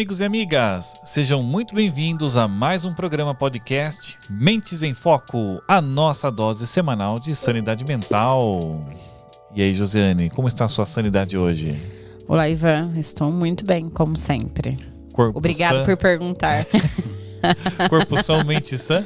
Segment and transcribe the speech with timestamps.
[0.00, 0.96] amigos e amigas!
[1.04, 7.20] Sejam muito bem-vindos a mais um programa podcast Mentes em Foco, a nossa dose semanal
[7.20, 8.82] de sanidade mental.
[9.54, 11.78] E aí, Josiane, como está a sua sanidade hoje?
[12.26, 12.94] Olá, Ivan.
[12.96, 14.78] Estou muito bem, como sempre.
[15.12, 15.84] Corpo Obrigado sã?
[15.84, 16.64] por perguntar.
[17.90, 19.04] Corpo são, mente sã?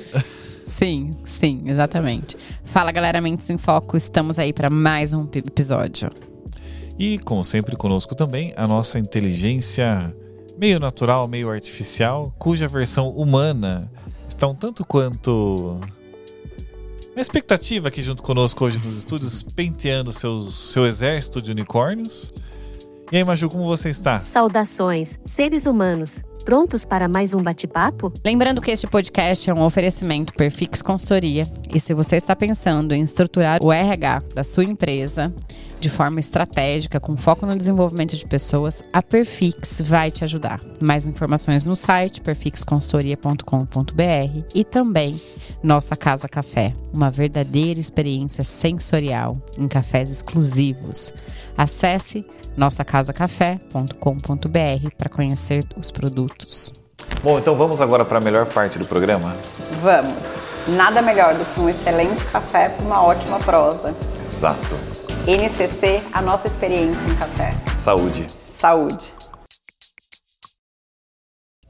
[0.64, 2.36] sim, sim, exatamente.
[2.62, 3.96] Fala, galera, Mentes em Foco.
[3.96, 6.08] Estamos aí para mais um episódio.
[6.96, 10.14] E, como sempre, conosco também a nossa inteligência
[10.56, 13.90] meio natural, meio artificial, cuja versão humana
[14.28, 15.80] está um tanto quanto.
[17.14, 22.32] Na expectativa aqui junto conosco hoje nos estúdios, penteando seus, seu exército de unicórnios.
[23.12, 24.20] E aí, Maju, como você está?
[24.20, 26.22] Saudações, seres humanos.
[26.44, 28.12] Prontos para mais um bate-papo?
[28.24, 31.50] Lembrando que este podcast é um oferecimento Perfix Consultoria.
[31.72, 35.32] E se você está pensando em estruturar o RH da sua empresa
[35.84, 40.58] de forma estratégica, com foco no desenvolvimento de pessoas, a Perfix vai te ajudar.
[40.80, 45.20] Mais informações no site perfixconsultoria.com.br e também
[45.62, 51.12] nossa Casa Café, uma verdadeira experiência sensorial em cafés exclusivos.
[51.54, 52.24] Acesse
[52.56, 56.72] nossacasacafé.com.br para conhecer os produtos.
[57.22, 59.36] Bom, então vamos agora para a melhor parte do programa.
[59.82, 60.16] Vamos!
[60.66, 63.94] Nada melhor do que um excelente café para uma ótima prosa.
[64.44, 64.74] Exato.
[65.26, 67.50] NCC, a nossa experiência em café.
[67.78, 68.26] Saúde.
[68.58, 69.14] Saúde.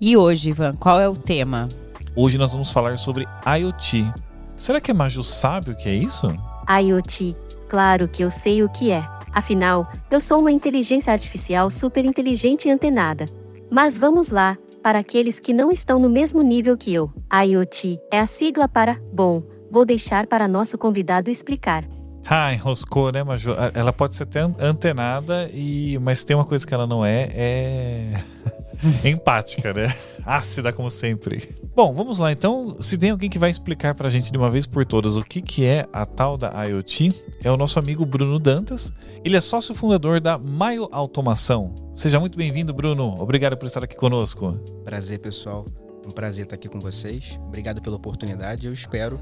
[0.01, 1.69] E hoje, Ivan, qual é o tema?
[2.17, 4.13] Hoje nós vamos falar sobre IoT.
[4.57, 6.27] Será que a Maju sabe o que é isso?
[6.69, 7.37] IoT.
[7.69, 9.07] Claro que eu sei o que é.
[9.33, 13.29] Afinal, eu sou uma inteligência artificial super inteligente e antenada.
[13.71, 17.09] Mas vamos lá, para aqueles que não estão no mesmo nível que eu.
[17.33, 21.85] IoT é a sigla para, bom, vou deixar para nosso convidado explicar.
[22.27, 23.51] Ah, enroscou, né, Maju?
[23.75, 25.99] Ela pode ser até antenada, e...
[26.01, 28.25] mas tem uma coisa que ela não é, é
[29.05, 29.95] empática, né?
[30.25, 31.55] Ácida como sempre.
[31.75, 32.77] Bom, vamos lá então.
[32.81, 35.43] Se tem alguém que vai explicar pra gente de uma vez por todas o que,
[35.43, 37.13] que é a tal da IoT,
[37.43, 38.91] é o nosso amigo Bruno Dantas.
[39.23, 41.91] Ele é sócio fundador da Maio Automação.
[41.95, 43.21] Seja muito bem-vindo, Bruno.
[43.21, 44.53] Obrigado por estar aqui conosco.
[44.85, 45.67] Prazer, pessoal.
[46.07, 47.39] Um prazer estar aqui com vocês.
[47.47, 48.67] Obrigado pela oportunidade.
[48.67, 49.21] Eu espero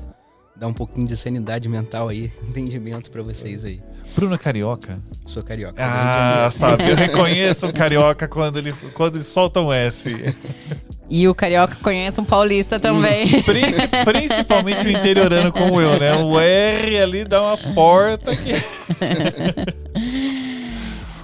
[0.56, 3.80] dar um pouquinho de sanidade mental aí, entendimento para vocês aí.
[4.14, 5.00] Bruno é carioca?
[5.26, 5.82] Sou carioca.
[5.82, 10.34] Ah, sabe, eu reconheço um carioca quando ele, quando ele solta um S.
[11.08, 13.42] E o carioca conhece um paulista também.
[13.42, 16.14] Princi principalmente o interiorano como eu, né?
[16.16, 18.52] O R ali dá uma porta que.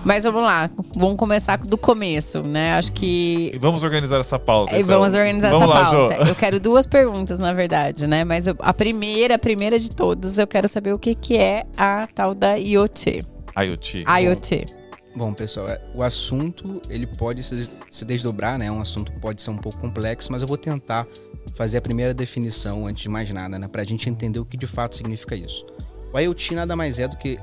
[0.08, 2.72] Mas vamos lá, vamos começar do começo, né?
[2.72, 3.50] Acho que.
[3.54, 4.74] E vamos organizar essa pauta.
[4.74, 4.98] E então.
[4.98, 6.24] vamos organizar vamos essa lá, pauta.
[6.24, 6.30] Jo.
[6.30, 8.24] Eu quero duas perguntas, na verdade, né?
[8.24, 11.66] Mas eu- a primeira, a primeira de todas, eu quero saber o que, que é
[11.76, 13.22] a tal da IoT.
[13.62, 14.04] IoT.
[14.22, 14.66] IoT.
[15.14, 18.72] Bom, pessoal, é- o assunto ele pode se, se desdobrar, né?
[18.72, 21.06] Um assunto que pode ser um pouco complexo, mas eu vou tentar
[21.54, 23.68] fazer a primeira definição antes de mais nada, né?
[23.68, 25.66] Pra gente entender o que de fato significa isso.
[26.14, 27.38] O IoT nada mais é do que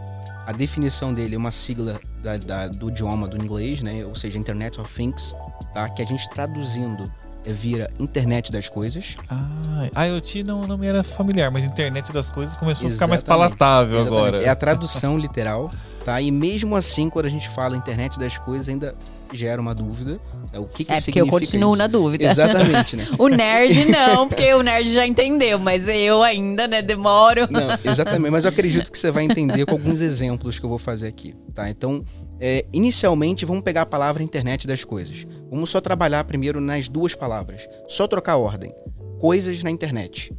[0.47, 4.03] a definição dele é uma sigla da- da- do idioma do inglês, né?
[4.05, 5.33] Ou seja, Internet of Things,
[5.73, 5.87] tá?
[5.89, 7.09] Que a gente traduzindo
[7.45, 9.15] é, vira Internet das Coisas.
[9.29, 13.21] Ah, IoT não, não me era familiar, mas internet das coisas começou a ficar mais
[13.21, 13.49] Exatamente.
[13.55, 14.27] palatável Exatamente.
[14.27, 14.43] agora.
[14.43, 15.71] É a tradução literal,
[16.05, 16.21] tá?
[16.21, 18.95] E mesmo assim, quando a gente fala internet das coisas, ainda
[19.33, 20.19] gera uma dúvida.
[20.53, 20.59] né?
[20.59, 21.77] O que, que É porque eu continuo isso?
[21.79, 22.23] na dúvida.
[22.23, 23.07] Exatamente, né?
[23.17, 27.47] O nerd não, porque o nerd já entendeu, mas eu ainda, né, demoro.
[27.49, 30.77] Não, exatamente, mas eu acredito que você vai entender com alguns exemplos que eu vou
[30.77, 31.67] fazer aqui, tá?
[31.67, 32.05] Então,
[32.39, 35.25] é, inicialmente, vamos pegar a palavra internet das coisas.
[35.49, 37.67] Vamos só trabalhar primeiro nas duas palavras.
[37.87, 38.71] Só trocar a ordem.
[39.19, 40.31] Coisas na internet.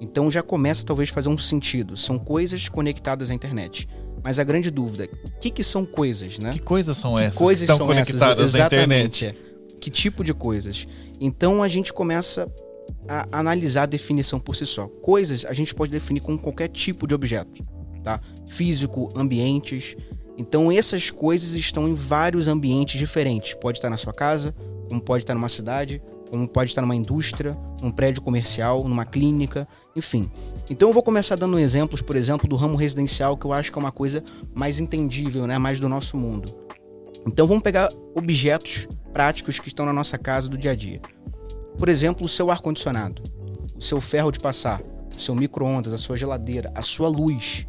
[0.00, 1.96] Então já começa talvez a fazer um sentido.
[1.96, 3.86] São coisas conectadas à internet.
[4.22, 6.52] Mas a grande dúvida, o que, que são coisas, né?
[6.52, 8.08] Que coisas são Que essas coisas que estão são essas?
[8.12, 9.52] conectadas na Exatamente, internet?
[9.80, 10.86] Que tipo de coisas?
[11.20, 12.50] Então a gente começa
[13.08, 14.86] a analisar a definição por si só.
[14.86, 17.64] Coisas a gente pode definir com qualquer tipo de objeto,
[18.02, 18.20] tá?
[18.46, 19.96] Físico, ambientes.
[20.38, 23.54] Então essas coisas estão em vários ambientes diferentes.
[23.54, 24.54] Pode estar na sua casa,
[24.88, 26.00] como pode estar numa cidade,
[26.32, 30.30] como pode estar numa indústria, num prédio comercial, numa clínica, enfim.
[30.70, 33.78] Então eu vou começar dando exemplos, por exemplo, do ramo residencial, que eu acho que
[33.78, 34.24] é uma coisa
[34.54, 35.58] mais entendível, né?
[35.58, 36.54] Mais do nosso mundo.
[37.26, 41.02] Então vamos pegar objetos práticos que estão na nossa casa do dia a dia.
[41.76, 43.22] Por exemplo, o seu ar-condicionado,
[43.76, 44.80] o seu ferro de passar,
[45.14, 47.66] o seu micro-ondas, a sua geladeira, a sua luz.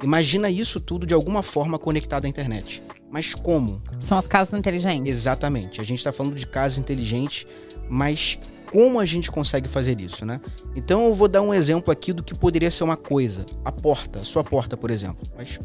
[0.00, 2.80] Imagina isso tudo de alguma forma conectado à internet.
[3.10, 3.82] Mas como?
[3.98, 5.10] São as casas inteligentes.
[5.10, 5.80] Exatamente.
[5.80, 7.48] A gente está falando de casa inteligente,
[7.88, 8.38] mas
[8.70, 10.40] como a gente consegue fazer isso, né?
[10.74, 13.46] Então eu vou dar um exemplo aqui do que poderia ser uma coisa.
[13.64, 15.26] A porta, sua porta, por exemplo.
[15.36, 15.58] Mas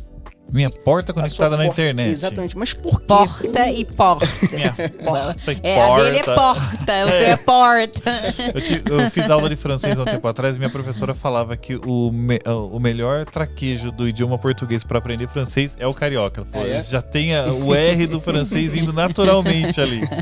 [0.53, 2.11] Minha porta conectada na porta- internet.
[2.11, 2.57] Exatamente.
[2.57, 3.07] Mas por quê?
[3.07, 4.27] Porta e porta.
[4.55, 4.73] Minha
[5.03, 5.93] porta e É, porta.
[5.93, 8.11] a dele é porta, o seu é porta.
[8.53, 11.57] Eu, ti- eu fiz aula de francês há um tempo atrás e minha professora falava
[11.57, 12.39] que o, me-
[12.71, 16.41] o melhor traquejo do idioma português para aprender francês é o carioca.
[16.41, 16.81] Ela falou, é?
[16.81, 20.01] Já tem a- o R do francês indo naturalmente ali.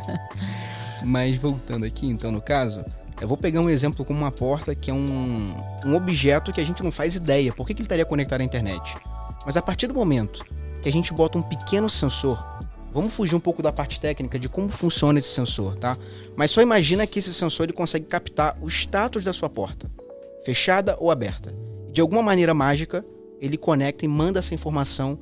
[1.03, 2.83] Mas voltando aqui, então, no caso,
[3.21, 5.53] eu vou pegar um exemplo como uma porta que é um,
[5.85, 7.53] um objeto que a gente não faz ideia.
[7.53, 8.95] Por que, que ele estaria conectado à internet?
[9.45, 10.45] Mas a partir do momento
[10.81, 12.43] que a gente bota um pequeno sensor,
[12.93, 15.97] vamos fugir um pouco da parte técnica de como funciona esse sensor, tá?
[16.35, 19.91] Mas só imagina que esse sensor ele consegue captar o status da sua porta,
[20.45, 21.53] fechada ou aberta.
[21.91, 23.05] De alguma maneira mágica,
[23.41, 25.19] ele conecta e manda essa informação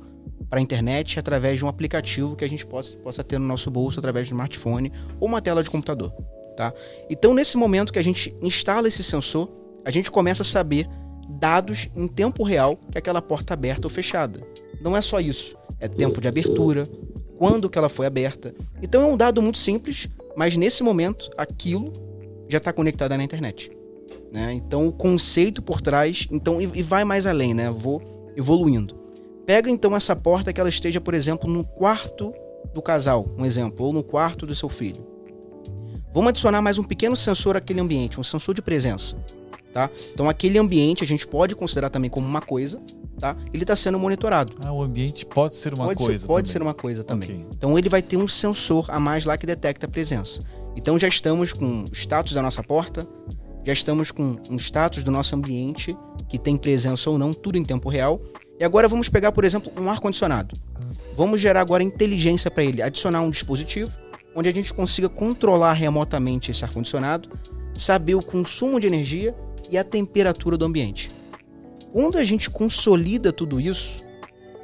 [0.48, 3.70] para a internet através de um aplicativo que a gente possa, possa ter no nosso
[3.70, 6.12] bolso através de um smartphone ou uma tela de computador,
[6.56, 6.72] tá?
[7.10, 9.50] Então, nesse momento que a gente instala esse sensor,
[9.84, 10.88] a gente começa a saber
[11.28, 14.40] dados em tempo real que aquela porta aberta ou fechada.
[14.80, 16.88] Não é só isso, é tempo de abertura,
[17.36, 18.54] quando que ela foi aberta.
[18.82, 21.92] Então é um dado muito simples, mas nesse momento aquilo
[22.48, 23.70] já está conectado na internet.
[24.32, 24.52] Né?
[24.54, 27.70] Então o conceito por trás, então e vai mais além, né?
[27.70, 28.02] Vou
[28.36, 28.97] evoluindo.
[29.48, 32.34] Pega então essa porta que ela esteja, por exemplo, no quarto
[32.74, 35.06] do casal, um exemplo, ou no quarto do seu filho.
[36.12, 39.16] Vamos adicionar mais um pequeno sensor àquele ambiente, um sensor de presença,
[39.72, 39.88] tá?
[40.12, 42.78] Então aquele ambiente a gente pode considerar também como uma coisa,
[43.18, 43.34] tá?
[43.50, 44.52] Ele está sendo monitorado.
[44.60, 46.52] Ah, o ambiente pode ser uma pode coisa ser, pode também.
[46.52, 47.30] ser uma coisa também.
[47.30, 47.46] Ok.
[47.56, 50.42] Então ele vai ter um sensor a mais lá que detecta a presença.
[50.76, 53.08] Então já estamos com o status da nossa porta,
[53.64, 55.96] já estamos com um status do nosso ambiente,
[56.28, 58.20] que tem presença ou não, tudo em tempo real.
[58.58, 60.56] E agora vamos pegar, por exemplo, um ar-condicionado.
[61.16, 63.92] Vamos gerar agora inteligência para ele, adicionar um dispositivo
[64.38, 67.28] onde a gente consiga controlar remotamente esse ar-condicionado,
[67.74, 69.34] saber o consumo de energia
[69.68, 71.10] e a temperatura do ambiente.
[71.92, 73.96] Quando a gente consolida tudo isso,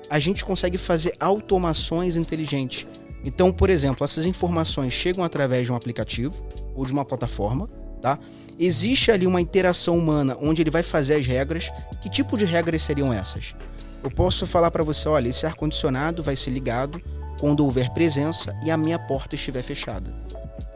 [0.08, 2.86] a gente consegue fazer automações inteligentes.
[3.24, 6.34] Então, por exemplo, essas informações chegam através de um aplicativo
[6.76, 7.66] ou de uma plataforma,
[8.00, 8.18] tá?
[8.56, 11.72] Existe ali uma interação humana onde ele vai fazer as regras.
[12.00, 13.56] Que tipo de regras seriam essas?
[14.04, 17.00] Eu posso falar para você, olha, esse ar condicionado vai ser ligado
[17.40, 20.14] quando houver presença e a minha porta estiver fechada.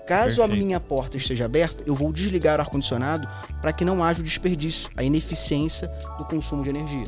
[0.06, 0.64] Caso a Perfeito.
[0.64, 3.28] minha porta esteja aberta, eu vou desligar o ar condicionado
[3.60, 7.06] para que não haja o desperdício, a ineficiência do consumo de energia.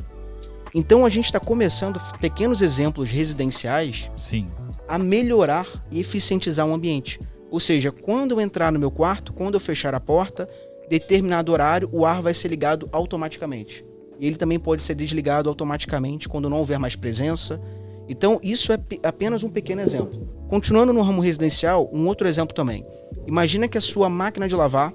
[0.74, 4.46] Então a gente está começando pequenos exemplos residenciais Sim.
[4.86, 7.18] a melhorar e eficientizar o ambiente.
[7.50, 10.46] Ou seja, quando eu entrar no meu quarto, quando eu fechar a porta,
[10.86, 13.82] determinado horário, o ar vai ser ligado automaticamente.
[14.20, 17.60] E ele também pode ser desligado automaticamente quando não houver mais presença.
[18.06, 20.28] Então, isso é pe- apenas um pequeno exemplo.
[20.48, 22.84] Continuando no ramo residencial, um outro exemplo também.
[23.26, 24.92] Imagina que a sua máquina de lavar,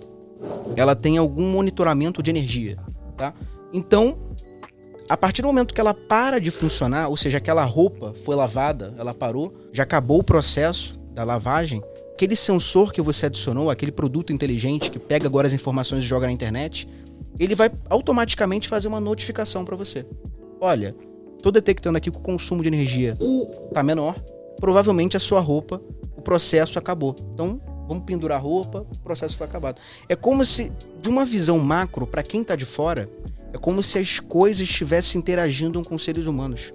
[0.75, 2.77] ela tem algum monitoramento de energia,
[3.17, 3.33] tá?
[3.73, 4.17] Então,
[5.09, 8.93] a partir do momento que ela para de funcionar, ou seja, aquela roupa foi lavada,
[8.97, 11.81] ela parou, já acabou o processo da lavagem,
[12.13, 16.27] aquele sensor que você adicionou, aquele produto inteligente que pega agora as informações e joga
[16.27, 16.87] na internet,
[17.39, 20.05] ele vai automaticamente fazer uma notificação para você.
[20.59, 20.95] Olha,
[21.41, 23.17] tô detectando aqui que o consumo de energia
[23.73, 24.19] tá menor,
[24.59, 25.81] provavelmente a sua roupa,
[26.17, 27.15] o processo acabou.
[27.33, 29.79] Então, vamos pendurar a roupa, o processo foi acabado.
[30.07, 30.71] É como se,
[31.01, 33.09] de uma visão macro, para quem tá de fora,
[33.53, 36.73] é como se as coisas estivessem interagindo com seres humanos.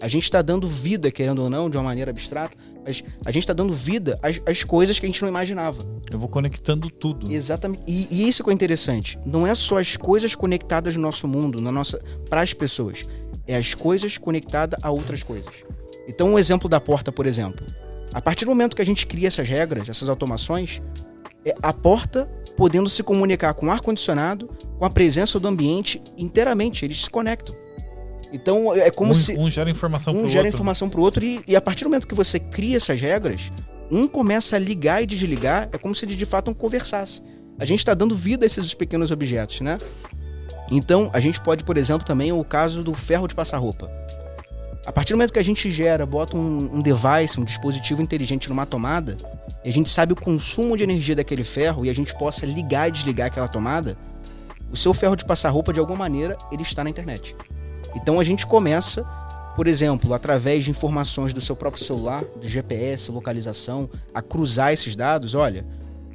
[0.00, 2.56] A gente está dando vida, querendo ou não, de uma maneira abstrata,
[2.88, 5.84] mas a gente está dando vida às, às coisas que a gente não imaginava.
[6.10, 7.30] Eu vou conectando tudo.
[7.30, 7.82] Exatamente.
[7.86, 9.18] E, e isso que é interessante.
[9.26, 13.04] Não é só as coisas conectadas no nosso mundo, na nossa, para as pessoas.
[13.46, 15.52] É as coisas conectadas a outras coisas.
[16.08, 17.66] Então, um exemplo da porta, por exemplo.
[18.10, 20.80] A partir do momento que a gente cria essas regras, essas automações,
[21.44, 22.24] é a porta
[22.56, 26.86] podendo se comunicar com o ar-condicionado, com a presença do ambiente inteiramente.
[26.86, 27.54] Eles se conectam.
[28.32, 30.56] Então, é como um, se um gera informação um pro gera outro.
[30.56, 33.50] informação pro outro e, e a partir do momento que você cria essas regras,
[33.90, 37.24] um começa a ligar e desligar, é como se de fato não conversassem.
[37.58, 39.78] A gente está dando vida a esses pequenos objetos, né?
[40.70, 43.90] Então, a gente pode, por exemplo, também o caso do ferro de passar roupa.
[44.84, 48.48] A partir do momento que a gente gera, bota um, um device, um dispositivo inteligente
[48.48, 49.16] numa tomada,
[49.64, 52.88] e a gente sabe o consumo de energia daquele ferro e a gente possa ligar
[52.88, 53.96] e desligar aquela tomada,
[54.70, 57.34] o seu ferro de passar roupa, de alguma maneira, ele está na internet.
[57.94, 59.04] Então a gente começa,
[59.56, 64.94] por exemplo, através de informações do seu próprio celular, do GPS, localização, a cruzar esses
[64.94, 65.34] dados.
[65.34, 65.66] Olha,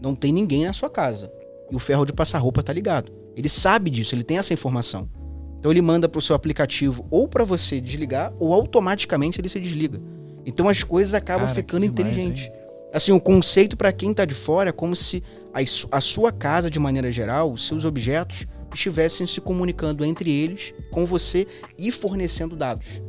[0.02, 1.32] não tem ninguém na sua casa
[1.72, 3.12] e o ferro de passar roupa está ligado.
[3.36, 5.10] Ele sabe disso, ele tem essa informação.
[5.58, 9.60] Então ele manda para o seu aplicativo ou para você desligar ou automaticamente ele se
[9.60, 10.00] desliga.
[10.46, 12.52] Então as coisas acabam Cara, ficando demais, inteligentes.
[12.94, 16.70] Assim, o conceito para quem está de fora é como se a, a sua casa,
[16.70, 22.56] de maneira geral, os seus objetos estivessem se comunicando entre eles, com você e fornecendo
[22.56, 23.02] dados.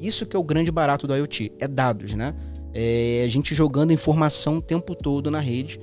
[0.00, 2.34] Isso que é o grande barato do IoT, é dados, né?
[2.72, 5.80] É a gente jogando informação o tempo todo na rede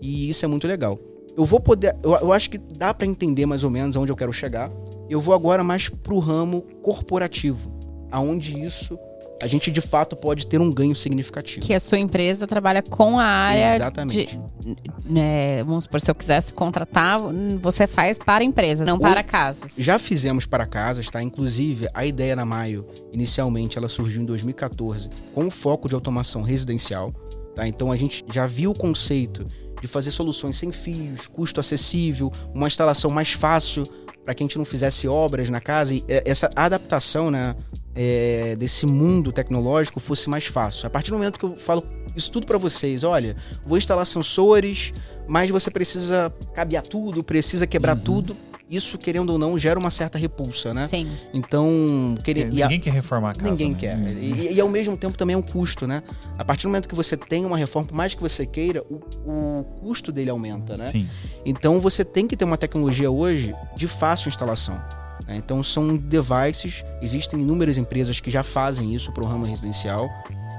[0.00, 0.98] e isso é muito legal.
[1.36, 4.16] Eu vou poder, eu, eu acho que dá para entender mais ou menos aonde eu
[4.16, 4.70] quero chegar.
[5.08, 7.70] Eu vou agora mais pro ramo corporativo,
[8.10, 8.98] aonde isso
[9.42, 11.64] a gente de fato pode ter um ganho significativo.
[11.64, 14.26] Que a sua empresa trabalha com a área Exatamente.
[14.26, 14.80] de.
[15.04, 17.20] Né, vamos supor, se eu quisesse contratar,
[17.60, 19.74] você faz para empresas, não Ou- para casas.
[19.78, 21.22] Já fizemos para casas, tá?
[21.22, 26.42] Inclusive, a ideia na Maio, inicialmente, ela surgiu em 2014 com o foco de automação
[26.42, 27.12] residencial,
[27.54, 27.66] tá?
[27.66, 29.46] Então a gente já viu o conceito
[29.80, 33.86] de fazer soluções sem fios, custo acessível, uma instalação mais fácil
[34.24, 37.54] para que a gente não fizesse obras na casa e eh, essa adaptação, né,
[38.00, 40.86] eh, desse mundo tecnológico fosse mais fácil.
[40.86, 41.82] A partir do momento que eu falo
[42.14, 43.36] isso tudo para vocês, olha,
[43.66, 44.92] vou instalar sensores,
[45.26, 48.02] mas você precisa cabear tudo, precisa quebrar Uhum.
[48.02, 48.36] tudo.
[48.70, 50.86] Isso, querendo ou não, gera uma certa repulsa, né?
[50.86, 51.08] Sim.
[51.32, 53.50] Então, querer, a- Ninguém quer reformar a casa.
[53.50, 53.76] ninguém né?
[53.78, 53.96] quer.
[53.96, 54.18] Hum.
[54.20, 56.02] E, e ao mesmo tempo também é um custo, né?
[56.36, 58.96] A partir do momento que você tem uma reforma, por mais que você queira, o,
[59.26, 60.84] o custo dele aumenta, né?
[60.84, 61.08] Sim.
[61.46, 64.78] Então você tem que ter uma tecnologia hoje de fácil instalação.
[65.26, 65.36] Né?
[65.36, 70.10] Então são devices, existem inúmeras empresas que já fazem isso para o ramo residencial.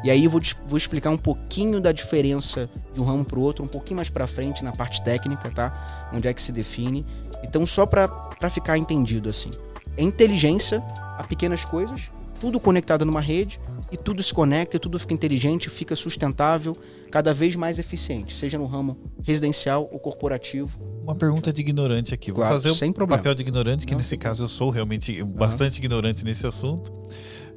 [0.03, 3.41] E aí eu vou, vou explicar um pouquinho da diferença de um ramo para o
[3.41, 6.09] outro, um pouquinho mais para frente na parte técnica, tá?
[6.13, 7.05] Onde é que se define.
[7.43, 9.51] Então só para ficar entendido assim.
[9.97, 10.81] É inteligência
[11.17, 13.59] a pequenas coisas, tudo conectado numa rede
[13.91, 16.77] e tudo se conecta, e tudo fica inteligente, fica sustentável,
[17.11, 20.79] cada vez mais eficiente, seja no ramo residencial ou corporativo.
[21.03, 22.31] Uma pergunta de ignorante aqui.
[22.31, 23.17] Vou Claro, fazer sem o problema.
[23.17, 26.91] papel de ignorante, que Não, nesse caso eu sou realmente bastante ignorante nesse assunto.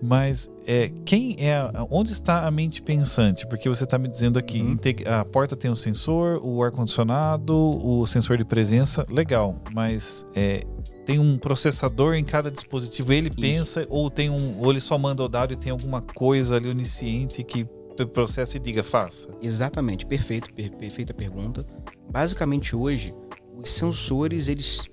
[0.04, 1.60] Mas é, quem é.
[1.88, 3.46] Onde está a mente pensante?
[3.46, 4.76] Porque você está me dizendo aqui, Uhum.
[5.06, 9.60] a porta tem um sensor, o ar-condicionado, o sensor de presença, legal.
[9.72, 10.64] Mas é,
[11.04, 14.58] tem um processador em cada dispositivo, ele pensa, ou tem um.
[14.60, 17.66] Ou ele só manda o dado e tem alguma coisa ali onisciente que
[18.12, 19.28] processa e diga, faça.
[19.42, 21.64] Exatamente, perfeito, per- perfeita pergunta.
[22.10, 23.14] Basicamente hoje,
[23.54, 24.88] os sensores eles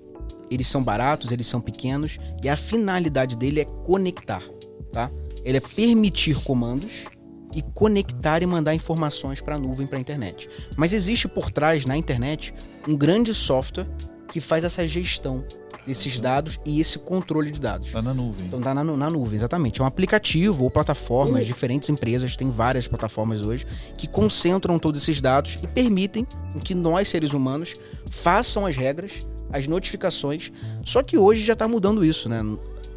[0.51, 4.43] eles são baratos, eles são pequenos e a finalidade dele é conectar,
[4.91, 5.11] tá?
[5.43, 7.05] Ele é permitir comandos
[7.53, 10.49] e conectar e mandar informações para a nuvem, para a internet.
[10.75, 12.53] Mas existe por trás na internet
[12.87, 13.87] um grande software
[14.31, 15.43] que faz essa gestão
[15.85, 17.91] desses dados e esse controle de dados.
[17.91, 18.45] Tá na nuvem.
[18.45, 19.81] Então tá na, na nuvem, exatamente.
[19.81, 23.65] É um aplicativo ou plataformas, diferentes empresas, tem várias plataformas hoje,
[23.97, 26.27] que concentram todos esses dados e permitem
[26.63, 27.75] que nós, seres humanos,
[28.09, 30.51] façam as regras, as notificações.
[30.83, 32.43] Só que hoje já tá mudando isso, né?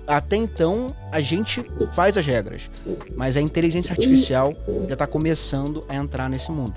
[0.07, 2.69] Até então, a gente faz as regras,
[3.17, 4.53] mas a inteligência artificial
[4.89, 6.75] já tá começando a entrar nesse mundo.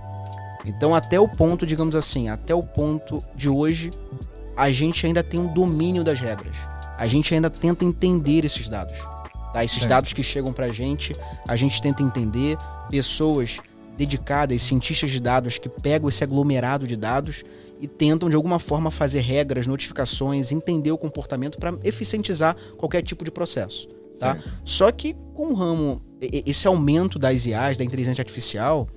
[0.66, 3.92] Então, até o ponto, digamos assim, até o ponto de hoje,
[4.56, 6.56] a gente ainda tem um domínio das regras.
[6.98, 8.98] A gente ainda tenta entender esses dados.
[9.52, 9.64] Tá?
[9.64, 9.90] Esses Certo.
[9.90, 11.16] dados que chegam pra gente,
[11.48, 12.58] a gente tenta entender.
[12.90, 13.60] Pessoas
[13.98, 17.44] dedicadas, cientistas de dados que pegam esse aglomerado de dados
[17.80, 23.24] e tentam de alguma forma fazer regras, notificações, entender o comportamento para eficientizar qualquer tipo
[23.24, 23.88] de processo.
[24.20, 24.34] Tá?
[24.36, 24.54] Certo.
[24.64, 28.88] Só que com o ramo, esse aumento das IAs, da inteligência artificial,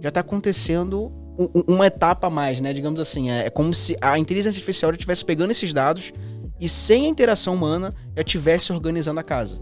[0.00, 1.12] já está acontecendo
[1.68, 2.72] uma etapa a mais, né?
[2.72, 6.12] Digamos assim, é, é como se a inteligência artificial já estivesse pegando esses dados
[6.60, 9.58] e sem a interação humana já estivesse organizando a casa.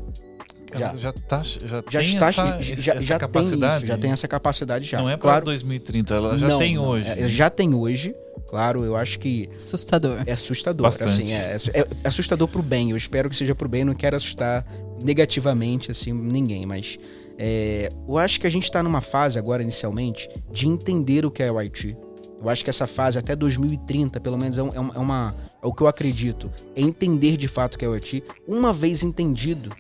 [0.73, 0.97] Ela Já.
[0.97, 3.76] já, tá, já, Já tem está, essa, já, essa já tem capacidade.
[3.85, 4.99] isso, já tem essa capacidade já.
[4.99, 7.09] Não é para claro, 2030, ela já não, tem hoje.
[7.09, 8.12] é, já tem hoje.
[8.49, 10.23] Claro, eu acho que Assustador.
[10.26, 10.83] é assustador.
[10.85, 11.23] Bastante.
[11.23, 12.90] Assim, é, é- é assustador pro bem.
[12.90, 13.85] Eu espero que seja pro bem.
[13.85, 14.66] Não quero assustar
[15.00, 16.99] negativamente assim ninguém, mas
[17.38, 21.43] é, eu acho que a gente está numa fase agora inicialmente de entender o que
[21.43, 21.97] é o IT.
[22.41, 25.35] Eu acho que essa fase até 2030, pelo menos é, um- é uma, é uma-
[25.62, 28.23] é o que eu acredito, é entender de fato o que é o IT.
[28.47, 29.71] Uma vez entendido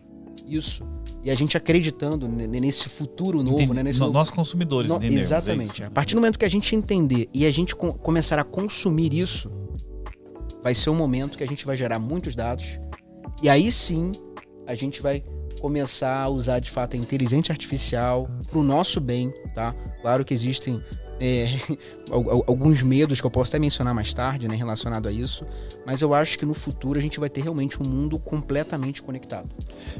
[0.46, 0.82] isso
[1.22, 3.74] e a gente acreditando ne- nesse futuro novo, Entendi.
[3.74, 3.82] né?
[3.82, 5.72] Nesse No- novo- Nós consumidores não, entendemos, é exatamente.
[5.74, 5.84] isso?
[5.84, 9.12] a partir do momento que a gente entender e a gente co- começar a consumir
[9.12, 9.50] isso,
[10.62, 12.78] vai ser um momento que a gente vai gerar muitos dados.
[13.42, 14.12] E aí sim,
[14.66, 15.22] a gente vai
[15.64, 19.74] começar a usar de fato a inteligência artificial para o nosso bem, tá?
[20.02, 20.78] Claro que existem
[21.20, 21.46] é,
[22.10, 25.44] al- al- alguns medos que eu posso até mencionar mais tarde, né, relacionado a isso,
[25.86, 29.48] mas eu acho que no futuro a gente vai ter realmente um mundo completamente conectado.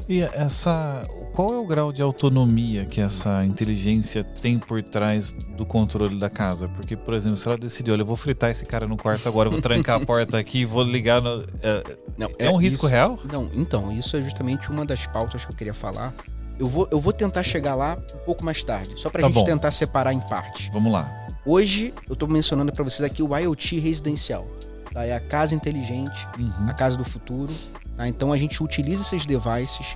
[0.09, 5.65] E essa, qual é o grau de autonomia que essa inteligência tem por trás do
[5.65, 6.67] controle da casa?
[6.69, 9.49] Porque, por exemplo, se ela decidir, olha, eu vou fritar esse cara no quarto agora,
[9.49, 11.83] vou trancar a porta aqui, vou ligar no, é,
[12.17, 13.19] Não, é um risco isso- real?
[13.31, 16.13] Não, então, isso é justamente uma das pautas que eu queria falar.
[16.57, 19.35] Eu vou, eu vou tentar chegar lá um pouco mais tarde, só pra Tá gente
[19.35, 19.43] bom.
[19.43, 20.69] tentar separar em parte.
[20.71, 21.11] Vamos lá.
[21.45, 24.47] Hoje, eu tô mencionando pra vocês aqui o IoT residencial.
[24.93, 25.03] Tá?
[25.05, 26.69] É a casa inteligente, Uhum.
[26.69, 27.51] a casa do futuro.
[27.97, 28.07] tá?
[28.07, 29.95] Então, a gente utiliza esses devices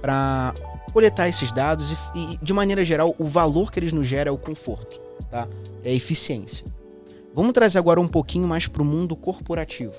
[0.00, 0.52] para
[0.92, 1.96] coletar esses dados e,
[2.34, 5.48] e, de maneira geral, o valor que eles nos geram é o conforto, tá?
[5.84, 6.66] É a eficiência.
[7.34, 9.94] Vamos trazer agora um pouquinho mais para o mundo corporativo.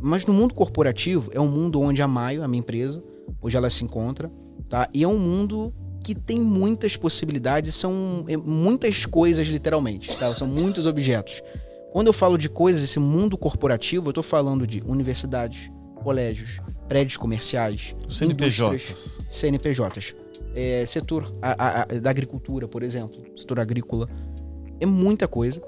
[0.00, 3.02] Mas no mundo corporativo é um mundo onde a Maio, a minha empresa,
[3.42, 4.30] hoje ela se encontra,
[4.72, 4.88] tá?
[4.94, 5.70] E é um mundo
[6.02, 10.34] que tem muitas possibilidades, são é, muitas coisas literalmente, tá?
[10.34, 11.42] São muitos objetos.
[11.92, 17.18] Quando eu falo de coisas, esse mundo corporativo, eu estou falando de universidades, colégios, prédios
[17.18, 20.16] comerciais, CNPJs, CNPJs,
[20.54, 24.08] é, setor a, a, da agricultura, por exemplo, setor agrícola,
[24.80, 25.62] é muita coisa.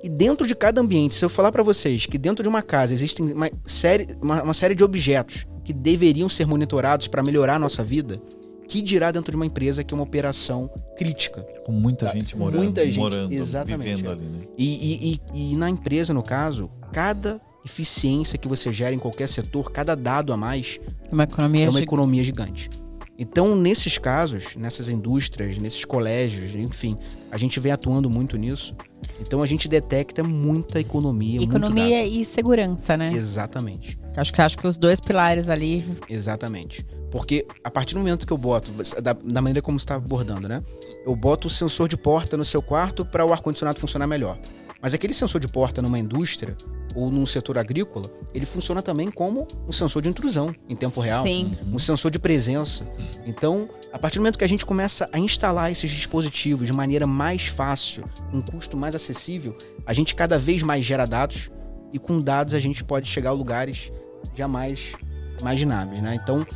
[0.00, 2.94] E dentro de cada ambiente, se eu falar para vocês que dentro de uma casa
[2.94, 7.58] existem uma série, uma, uma série de objetos que deveriam ser monitorados para melhorar a
[7.58, 8.22] nossa vida,
[8.68, 11.42] que dirá dentro de uma empresa que é uma operação crítica.
[11.64, 12.12] Com muita tá?
[12.12, 14.12] gente morando, muita gente, morando exatamente, vivendo é.
[14.12, 14.38] ali, né?
[14.56, 14.66] E,
[15.12, 19.70] e, e, e na empresa, no caso, cada eficiência que você gera em qualquer setor,
[19.70, 20.78] cada dado a mais,
[21.10, 22.70] É uma economia é uma gig- economia gigante.
[23.16, 26.96] Então, nesses casos, nessas indústrias, nesses colégios, enfim,
[27.30, 28.74] a gente vem atuando muito nisso.
[29.20, 33.12] Então, a gente detecta muita economia, muito Economia e segurança, né?
[33.14, 33.96] Exatamente.
[34.16, 35.84] Acho que acho que os dois pilares ali.
[36.08, 36.86] Exatamente.
[37.10, 40.48] Porque a partir do momento que eu boto, da, da maneira como você está abordando,
[40.48, 40.62] né?
[41.06, 44.38] Eu boto o sensor de porta no seu quarto para o ar-condicionado funcionar melhor.
[44.80, 46.56] Mas aquele sensor de porta numa indústria
[46.94, 51.24] ou num setor agrícola, ele funciona também como um sensor de intrusão em tempo real.
[51.24, 51.52] Sim.
[51.72, 52.86] um sensor de presença.
[53.26, 57.06] Então, a partir do momento que a gente começa a instalar esses dispositivos de maneira
[57.06, 59.56] mais fácil, com um custo mais acessível,
[59.86, 61.50] a gente cada vez mais gera dados
[61.92, 63.90] e com dados a gente pode chegar a lugares
[64.34, 64.92] jamais
[65.40, 66.14] imagináveis, né?
[66.14, 66.46] Então,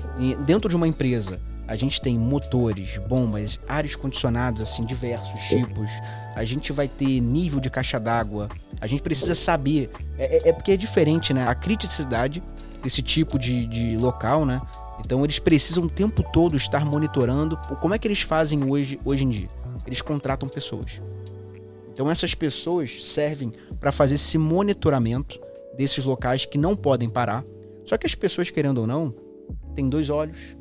[0.45, 5.91] dentro de uma empresa, a gente tem motores, bombas, ares condicionados assim diversos tipos.
[6.35, 8.49] A gente vai ter nível de caixa d'água.
[8.81, 11.47] A gente precisa saber é, é- é porque é diferente, né?
[11.47, 12.43] A criticidade
[12.83, 14.63] desse tipo de, de local, né?
[15.05, 17.57] Então eles precisam o tempo todo estar monitorando.
[17.81, 19.49] Como é que eles fazem hoje, hoje em dia?
[19.87, 21.01] Eles contratam pessoas.
[21.93, 25.39] Então essas pessoas servem para fazer esse monitoramento
[25.77, 27.45] desses locais que não podem parar.
[27.89, 29.15] Só que as pessoas, querendo ou não,
[29.75, 30.57] têm dois olhos,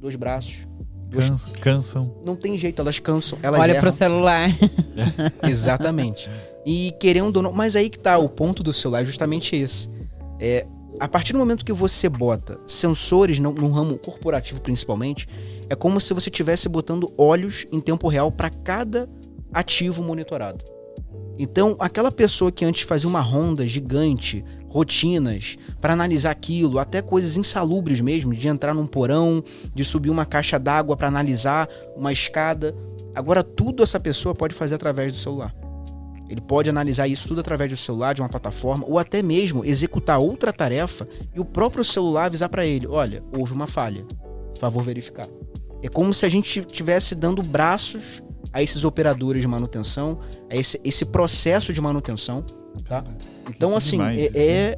[0.00, 0.66] dois braços.
[1.10, 2.16] Cansa- cansam.
[2.24, 3.80] Não tem jeito, elas cansam, elas Olha erram.
[3.80, 4.48] pro celular.
[5.48, 6.28] Exatamente.
[6.64, 7.52] E querendo ou não.
[7.52, 9.88] Mas aí que tá, o ponto do celular é justamente esse.
[10.40, 10.66] É,
[10.98, 15.28] a partir do momento que você bota sensores no, no ramo corporativo, principalmente,
[15.68, 19.08] é como se você estivesse botando olhos em tempo real para cada
[19.52, 20.64] ativo monitorado.
[21.38, 27.36] Então, aquela pessoa que antes fazia uma ronda gigante, rotinas, para analisar aquilo, até coisas
[27.36, 32.74] insalubres mesmo, de entrar num porão, de subir uma caixa d'água para analisar uma escada.
[33.14, 35.54] Agora, tudo essa pessoa pode fazer através do celular.
[36.26, 40.18] Ele pode analisar isso tudo através do celular, de uma plataforma, ou até mesmo executar
[40.18, 44.06] outra tarefa e o próprio celular avisar para ele: olha, houve uma falha,
[44.58, 45.28] favor verificar.
[45.82, 50.18] É como se a gente estivesse dando braços a esses operadores de manutenção,
[50.50, 52.42] a esse, esse processo de manutenção,
[52.88, 53.04] tá?
[53.48, 54.76] Então, assim, demais é, isso, é,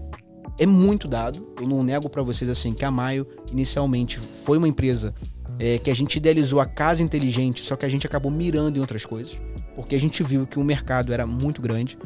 [0.60, 1.52] é muito dado.
[1.60, 5.14] Eu não nego para vocês assim que a Maio inicialmente foi uma empresa
[5.58, 8.80] é, que a gente idealizou a casa inteligente, só que a gente acabou mirando em
[8.80, 9.38] outras coisas,
[9.76, 11.96] porque a gente viu que o mercado era muito grande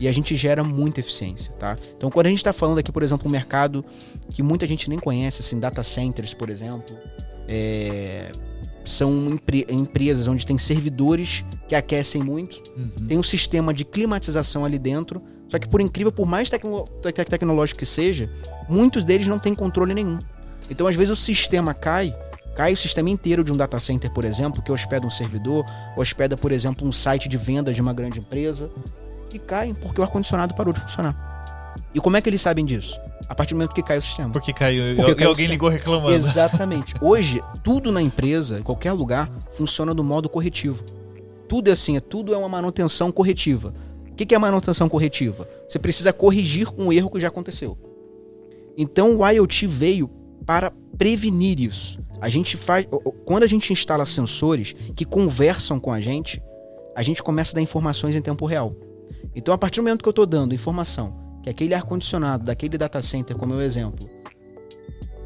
[0.00, 1.76] e a gente gera muita eficiência, tá?
[1.96, 3.84] Então, quando a gente está falando aqui, por exemplo, um mercado
[4.30, 6.96] que muita gente nem conhece, assim, data centers, por exemplo,
[7.46, 8.32] é,
[8.84, 13.06] são empre- empresas onde tem servidores que aquecem muito, Uhum.
[13.06, 15.22] tem um sistema de climatização ali dentro.
[15.54, 18.28] Só que, por incrível, por mais tecno tec- tecnológico que seja,
[18.68, 20.18] muitos deles não têm controle nenhum.
[20.68, 22.12] Então, às vezes, o sistema cai,
[22.56, 25.64] cai o sistema inteiro de um data center, por exemplo, que hospeda um servidor,
[25.96, 28.68] hospeda, por exemplo, um site de venda de uma grande empresa,
[29.32, 31.72] e cai porque o ar-condicionado parou de funcionar.
[31.94, 32.98] E como é que eles sabem disso?
[33.28, 34.30] A partir do momento que cai o sistema.
[34.32, 34.96] Porque caiu.
[34.96, 36.16] Porque e caiu alguém ligou reclamando.
[36.16, 36.96] Exatamente.
[37.00, 40.82] Hoje, tudo na empresa, em qualquer lugar, funciona do modo corretivo.
[41.48, 43.72] Tudo é assim, é tudo é uma manutenção corretiva.
[44.14, 45.48] O que é manutenção corretiva?
[45.68, 47.76] Você precisa corrigir um erro que já aconteceu.
[48.78, 50.08] Então o IoT veio
[50.46, 51.98] para prevenir isso.
[52.20, 52.86] A gente faz,
[53.24, 56.40] quando a gente instala sensores que conversam com a gente,
[56.94, 58.76] a gente começa a dar informações em tempo real.
[59.34, 62.78] Então a partir do momento que eu estou dando informação que aquele ar condicionado daquele
[62.78, 64.08] data center, como é o exemplo,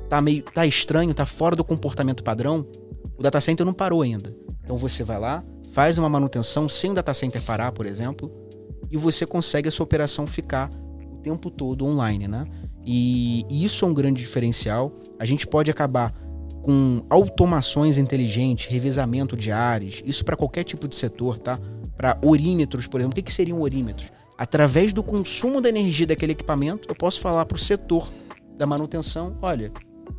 [0.09, 2.66] tá meio tá estranho, tá fora do comportamento padrão,
[3.18, 4.35] o data center não parou ainda.
[4.64, 8.47] Então você vai lá, faz uma manutenção sem o data center parar, por exemplo,
[8.90, 10.70] e você consegue a sua operação ficar
[11.12, 12.46] o tempo todo online, né?
[12.85, 14.92] E isso é um grande diferencial.
[15.18, 16.14] A gente pode acabar
[16.62, 21.59] com automações inteligentes, revezamento de ares, isso para qualquer tipo de setor, tá?
[21.96, 23.12] Para orímetros, por exemplo.
[23.12, 24.11] O que, que seriam orímetros?
[24.37, 28.09] Através do consumo da energia daquele equipamento, eu posso falar para o setor
[28.57, 29.72] da manutenção: olha,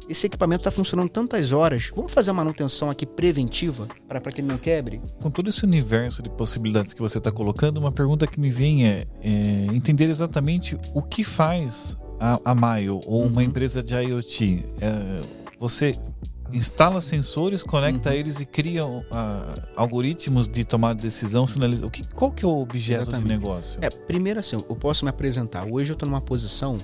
[0.10, 4.48] esse equipamento está funcionando tantas horas, vamos fazer uma manutenção aqui preventiva para que ele
[4.48, 5.00] não quebre?
[5.22, 8.88] Com todo esse universo de possibilidades que você está colocando, uma pergunta que me vem
[8.88, 13.42] é, é, entender exatamente o que faz a, a Maio ou uma uhum.
[13.42, 14.66] empresa de IoT.
[14.82, 15.22] É,
[15.60, 15.96] você
[16.52, 18.16] instala sensores, conecta uhum.
[18.16, 19.04] eles e cria uh,
[19.76, 21.86] algoritmos de tomada de decisão, sinaliza.
[21.86, 23.28] O que, qual que é o objeto Exatamente.
[23.28, 23.80] de negócio?
[23.82, 25.68] É, primeiro assim, eu posso me apresentar.
[25.70, 26.80] Hoje eu estou numa posição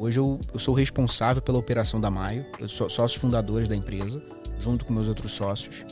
[0.00, 4.22] Hoje eu, eu sou responsável pela operação da Maio, eu sou sócio fundadores da empresa,
[4.58, 5.84] junto com meus outros sócios.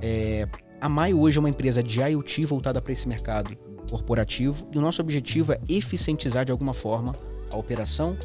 [0.00, 0.46] É,
[0.80, 3.56] a Maio hoje é uma empresa de IoT voltada para esse mercado
[3.90, 7.16] corporativo e o nosso objetivo é eficientizar de alguma forma
[7.50, 8.16] a operação,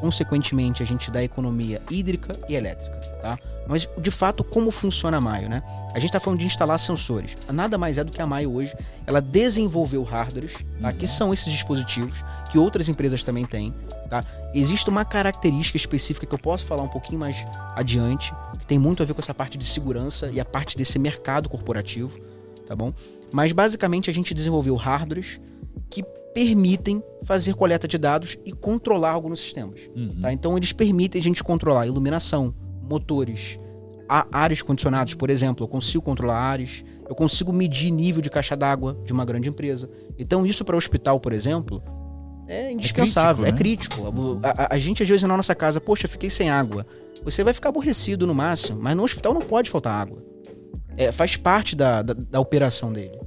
[0.00, 3.38] consequentemente a gente dá economia hídrica e elétrica, tá?
[3.66, 5.62] Mas de fato como funciona a Maio, né?
[5.92, 7.36] A gente está falando de instalar sensores.
[7.52, 8.74] Nada mais é do que a Maio hoje,
[9.06, 10.90] ela desenvolveu hardwares, tá?
[10.94, 13.74] que são esses dispositivos que outras empresas também têm
[14.08, 14.24] Tá?
[14.54, 17.44] Existe uma característica específica que eu posso falar um pouquinho mais
[17.76, 20.98] adiante, que tem muito a ver com essa parte de segurança e a parte desse
[20.98, 22.18] mercado corporativo,
[22.66, 22.92] tá bom?
[23.30, 25.38] Mas basicamente a gente desenvolveu hardwares
[25.90, 26.02] que
[26.34, 29.80] permitem fazer coleta de dados e controlar alguns sistemas.
[29.94, 30.20] Uhum.
[30.22, 30.32] Tá?
[30.32, 33.58] Então eles permitem a gente controlar iluminação, motores,
[34.08, 38.98] ares condicionados, por exemplo, eu consigo controlar ares, eu consigo medir nível de caixa d'água
[39.04, 39.90] de uma grande empresa.
[40.18, 41.82] Então isso para o hospital, por exemplo,
[42.48, 44.00] é indispensável, é crítico.
[44.00, 44.40] É crítico.
[44.42, 46.86] A, a, a, gente às vezes na nossa casa, poxa, fiquei sem água.
[47.22, 50.22] Você vai ficar aborrecido no máximo, mas no hospital não pode faltar água.
[50.96, 53.18] É, faz parte da, da, da operação dele.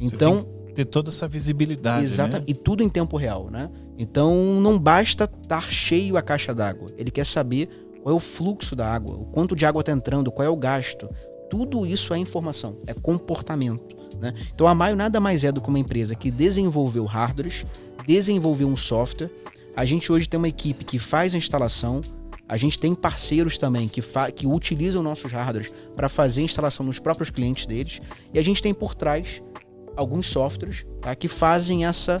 [0.00, 0.46] Então.
[0.74, 2.04] ter toda essa visibilidade.
[2.04, 2.48] Exatamente.
[2.48, 2.52] Né?
[2.52, 3.70] E tudo em tempo real, né?
[3.98, 6.92] Então não basta estar cheio a caixa d'água.
[6.96, 7.68] Ele quer saber
[8.02, 10.56] qual é o fluxo da água, o quanto de água está entrando, qual é o
[10.56, 11.08] gasto.
[11.50, 13.99] Tudo isso é informação, é comportamento.
[14.20, 14.34] Né?
[14.54, 17.64] Então a Maio nada mais é do que uma empresa que desenvolveu hardwares
[18.06, 19.30] desenvolver um software.
[19.76, 22.00] A gente hoje tem uma equipe que faz a instalação.
[22.48, 24.02] A gente tem parceiros também que,
[24.34, 28.00] que utilizam nossos hardwares para fazer a instalação nos próprios clientes deles.
[28.34, 29.40] E a gente tem por trás
[29.96, 32.20] alguns softwares tá, que fazem essa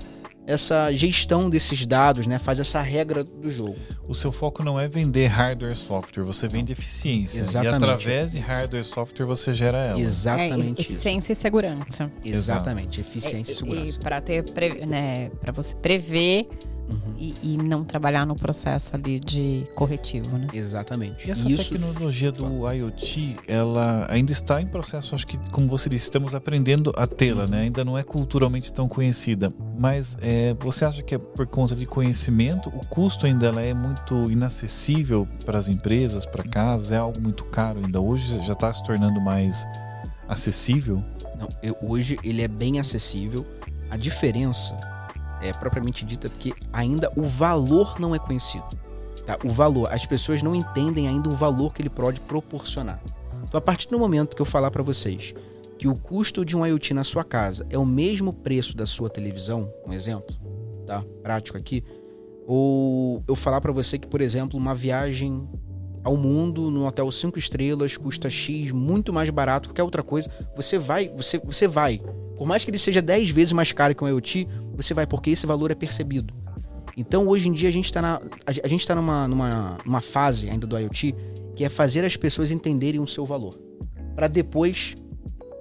[0.50, 2.38] essa gestão desses dados, né?
[2.38, 3.76] Faz essa regra do jogo.
[4.06, 7.40] O seu foco não é vender hardware e software, você vende eficiência.
[7.40, 7.72] Exatamente.
[7.72, 10.00] E através de hardware e software você gera ela.
[10.00, 10.80] Exatamente.
[10.80, 11.40] É, eficiência isso.
[11.40, 12.10] e segurança.
[12.24, 13.98] Exatamente, eficiência é, e segurança.
[13.98, 14.44] E para ter,
[14.86, 16.48] né, para você prever
[16.90, 17.14] Uhum.
[17.16, 20.48] E, e, não trabalhar no processo ali de corretivo, né?
[20.52, 21.26] Exatamente.
[21.26, 21.70] E essa Isso...
[21.70, 26.92] tecnologia do IoT, ela ainda está em processo, acho que, como você disse, estamos aprendendo
[26.96, 27.62] a tê-la, né?
[27.62, 29.52] Ainda não é culturalmente tão conhecida.
[29.78, 33.72] Mas é, você acha que é por conta de conhecimento, o custo ainda ela é
[33.72, 36.92] muito inacessível para as empresas, para casas?
[36.92, 38.00] É algo muito caro ainda?
[38.00, 39.66] Hoje já está se tornando mais
[40.28, 41.02] acessível?
[41.38, 43.46] Não, eu, hoje ele é bem acessível.
[43.90, 44.76] A diferença
[45.40, 48.64] é, propriamente dita, porque ainda o valor não é conhecido.
[49.24, 49.38] Tá?
[49.44, 53.00] O valor, as pessoas não entendem ainda o valor que ele pode proporcionar.
[53.42, 55.34] Então, a partir do momento que eu falar para vocês
[55.78, 59.08] que o custo de um IoT na sua casa é o mesmo preço da sua
[59.08, 60.36] televisão, um exemplo,
[60.86, 61.02] tá?
[61.22, 61.82] Prático aqui.
[62.46, 65.48] Ou eu falar para você que, por exemplo, uma viagem
[66.04, 70.78] ao mundo no hotel 5 estrelas custa X muito mais barato que outra coisa, você
[70.78, 72.00] vai, você, você vai.
[72.40, 75.28] Por mais que ele seja 10 vezes mais caro que um IoT, você vai, porque
[75.28, 76.32] esse valor é percebido.
[76.96, 80.66] Então, hoje em dia, a gente está a gente tá numa, numa, numa fase ainda
[80.66, 81.14] do IoT
[81.54, 83.60] que é fazer as pessoas entenderem o seu valor.
[84.16, 84.96] Para depois,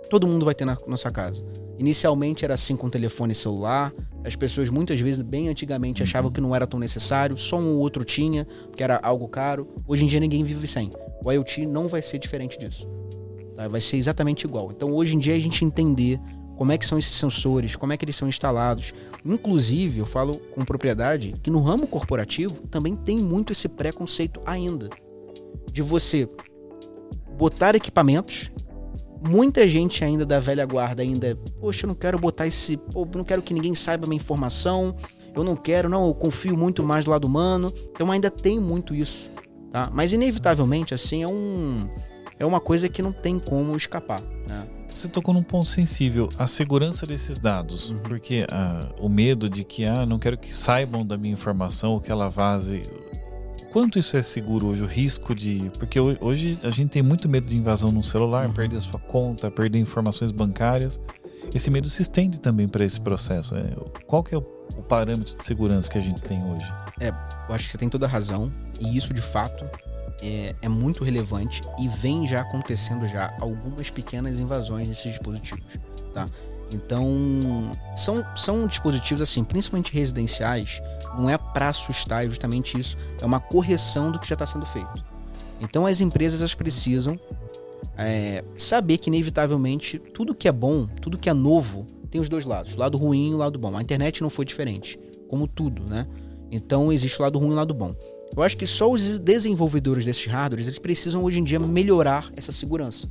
[0.10, 1.46] todo mundo vai ter na nossa casa.
[1.78, 3.94] Inicialmente era assim com telefone celular.
[4.24, 7.80] As pessoas muitas vezes, bem antigamente, achavam que não era tão necessário, só um ou
[7.80, 9.68] outro tinha, porque era algo caro.
[9.86, 10.94] Hoje em dia ninguém vive sem.
[11.22, 12.88] O IoT não vai ser diferente disso.
[13.54, 13.68] Tá?
[13.68, 14.72] Vai ser exatamente igual.
[14.72, 16.18] Então hoje em dia a gente entender
[16.60, 18.94] como é que são esses sensores, como é que eles são instalados.
[19.26, 24.90] Inclusive, eu falo com propriedade que no ramo corporativo também tem muito esse preconceito ainda
[25.72, 26.30] de você
[27.38, 28.52] botar equipamentos.
[29.26, 33.24] Muita gente ainda da velha guarda ainda, poxa, eu não quero botar esse, pô, não
[33.24, 34.98] quero que ninguém saiba minha informação,
[35.34, 37.74] eu não quero, não, eu confio muito mais do lado humano.
[37.92, 39.30] Então ainda tem muito isso,
[39.72, 39.90] tá?
[39.94, 41.88] Mas inevitavelmente assim é um
[42.38, 44.68] é uma coisa que não tem como escapar, né?
[44.94, 48.00] Você tocou num ponto sensível, a segurança desses dados, uhum.
[48.00, 52.02] porque ah, o medo de que ah, não quero que saibam da minha informação ou
[52.02, 52.90] que ela vaze.
[53.72, 54.82] Quanto isso é seguro hoje?
[54.82, 55.72] O risco de.
[55.78, 58.54] Porque hoje a gente tem muito medo de invasão no celular, uhum.
[58.54, 61.00] perder a sua conta, perder informações bancárias.
[61.54, 63.56] Esse medo se estende também para esse processo.
[63.56, 63.72] Né?
[64.08, 64.42] Qual que é o,
[64.76, 66.66] o parâmetro de segurança que a gente tem hoje?
[67.00, 68.52] É, eu acho que você tem toda a razão.
[68.80, 69.66] E isso, de fato,
[70.22, 75.64] é, é, muito relevante e vem já acontecendo já algumas pequenas invasões nesses dispositivos,
[76.14, 76.30] tá?
[76.72, 80.82] Então, são, são dispositivos assim, principalmente residenciais,
[81.18, 84.66] não é para assustar, é justamente isso, é uma correção do que já está sendo
[84.66, 85.04] feito.
[85.60, 87.20] Então as empresas elas precisam
[87.98, 92.46] é, saber que inevitavelmente tudo que é bom, tudo que é novo, tem os dois
[92.46, 93.76] lados, o lado ruim e o lado bom.
[93.76, 96.08] A internet não foi diferente, como tudo, né?
[96.52, 97.96] Então existe o lado ruim e o lado bom.
[98.36, 102.52] Eu acho que só os desenvolvedores desses hardwares eles precisam hoje em dia melhorar essa
[102.52, 103.10] segurança.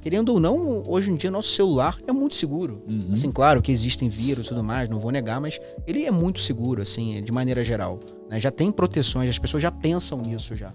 [0.00, 2.82] Querendo ou não, hoje em dia nosso celular é muito seguro.
[2.88, 3.10] Uhum.
[3.12, 6.40] Assim, claro que existem vírus e tudo mais, não vou negar, mas ele é muito
[6.40, 8.00] seguro, assim, de maneira geral.
[8.28, 8.38] né?
[8.38, 10.72] Já tem proteções, as pessoas já pensam nisso já.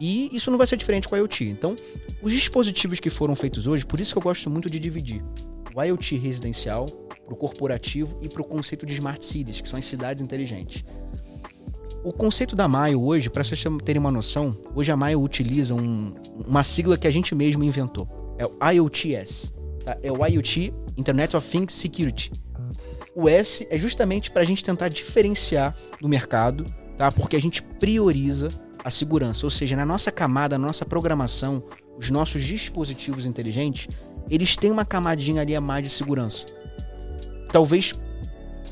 [0.00, 1.44] E isso não vai ser diferente com o IoT.
[1.44, 1.76] Então,
[2.20, 5.22] os dispositivos que foram feitos hoje, por isso que eu gosto muito de dividir
[5.74, 6.86] o IoT residencial
[7.24, 10.84] para o corporativo e para o conceito de smart cities, que são as cidades inteligentes.
[12.04, 16.14] O conceito da Maio hoje, para vocês terem uma noção, hoje a Maio utiliza um-
[16.46, 18.08] uma sigla que a gente mesmo inventou.
[18.38, 19.52] É o IoTS.
[19.84, 19.96] tá?
[20.02, 22.32] É o IoT, Internet of Things Security.
[23.14, 26.66] O S é justamente para a gente tentar diferenciar no mercado,
[26.98, 27.10] tá?
[27.12, 28.48] Porque a gente prioriza
[28.84, 31.62] a segurança, ou seja, na nossa camada, na nossa programação,
[31.96, 33.88] os nossos dispositivos inteligentes,
[34.28, 36.46] eles têm uma camadinha ali a mais de segurança.
[37.52, 37.94] Talvez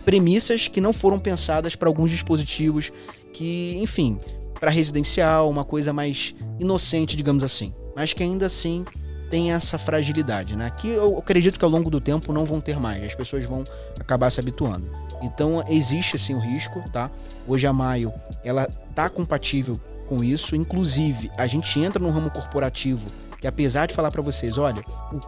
[0.05, 2.93] premissas que não foram pensadas para alguns dispositivos
[3.33, 4.19] que, enfim,
[4.61, 8.85] para residencial, uma coisa mais inocente, digamos assim, mas que ainda assim
[9.31, 10.71] tem essa fragilidade, né?
[10.71, 13.65] Que eu acredito que ao longo do tempo não vão ter mais, as pessoas vão
[13.99, 14.87] acabar se habituando.
[15.23, 17.11] Então existe assim o risco, tá?
[17.47, 18.13] Hoje a Maio,
[18.45, 23.11] ela tá compatível com isso, inclusive a gente entra no ramo corporativo
[23.45, 24.83] que apesar de falar para vocês, olha,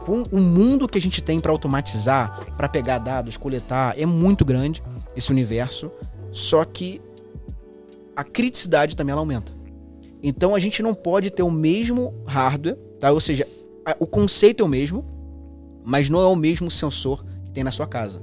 [0.09, 4.43] o, o mundo que a gente tem para automatizar, para pegar dados, coletar, é muito
[4.43, 4.83] grande
[5.15, 5.91] esse universo,
[6.33, 6.99] só que
[8.17, 9.53] a criticidade também ela aumenta.
[10.23, 13.13] Então a gente não pode ter o mesmo hardware, tá?
[13.13, 13.47] Ou seja,
[13.85, 15.05] a- o conceito é o mesmo,
[15.85, 18.23] mas não é o mesmo sensor que tem na sua casa.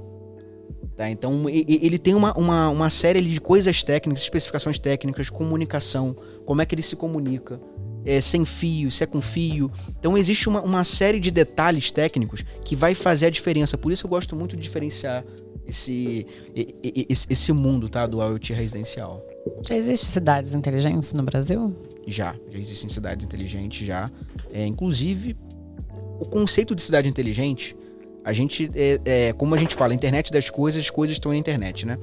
[0.96, 1.08] Tá?
[1.08, 6.66] Então ele tem uma, uma, uma série de coisas técnicas, especificações técnicas, comunicação, como é
[6.66, 7.60] que ele se comunica,
[8.04, 9.70] é, sem fio, se é com fio.
[9.98, 13.78] Então existe uma, uma série de detalhes técnicos que vai fazer a diferença.
[13.78, 15.24] Por isso eu gosto muito de diferenciar
[15.66, 16.26] esse,
[17.08, 19.24] esse, esse mundo tá, do IoT residencial.
[19.66, 21.74] Já existem cidades inteligentes no Brasil?
[22.06, 24.10] Já, já existem cidades inteligentes já.
[24.52, 25.36] É, inclusive,
[26.20, 27.76] o conceito de cidade inteligente,
[28.24, 31.38] a gente, é, é, como a gente fala, internet das coisas, as coisas estão na
[31.38, 31.98] internet, né?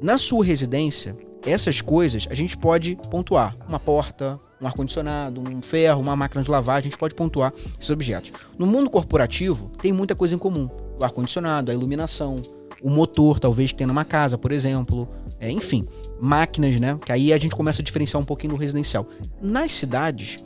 [0.00, 3.56] Na sua residência, essas coisas a gente pode pontuar.
[3.68, 7.90] Uma porta, um ar-condicionado, um ferro, uma máquina de lavar, a gente pode pontuar esses
[7.90, 8.32] objetos.
[8.58, 10.68] No mundo corporativo, tem muita coisa em comum.
[10.98, 12.42] O ar-condicionado, a iluminação,
[12.82, 15.08] o motor, talvez, que tem numa casa, por exemplo.
[15.40, 15.86] É, enfim,
[16.20, 16.98] máquinas, né?
[17.04, 19.06] Que aí a gente começa a diferenciar um pouquinho no residencial.
[19.42, 20.38] Nas cidades,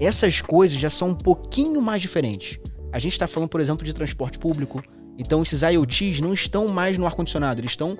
[0.00, 2.58] essas coisas já são um pouquinho mais diferentes.
[2.92, 4.82] A gente está falando, por exemplo, de transporte público.
[5.18, 7.98] Então, esses IoTs não estão mais no ar-condicionado, eles estão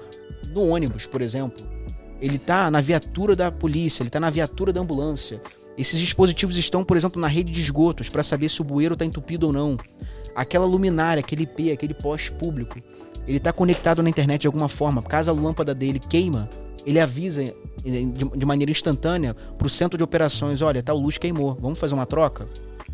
[0.49, 1.65] no ônibus, por exemplo.
[2.23, 5.43] Ele está na viatura da polícia, ele está na viatura da ambulância.
[5.77, 9.05] Esses dispositivos estão, por exemplo, na rede de esgotos para saber se o bueiro está
[9.05, 9.77] entupido ou não.
[10.37, 12.81] Aquela luminária, aquele IP, aquele poste público,
[13.27, 15.03] ele está conectado na internet de alguma forma.
[15.03, 16.49] Caso a lâmpada dele queima,
[16.87, 17.55] ele avisa eh,
[17.85, 22.07] de, maneira instantânea para o centro de operações: olha, tal luz queimou, vamos fazer uma
[22.07, 22.49] troca?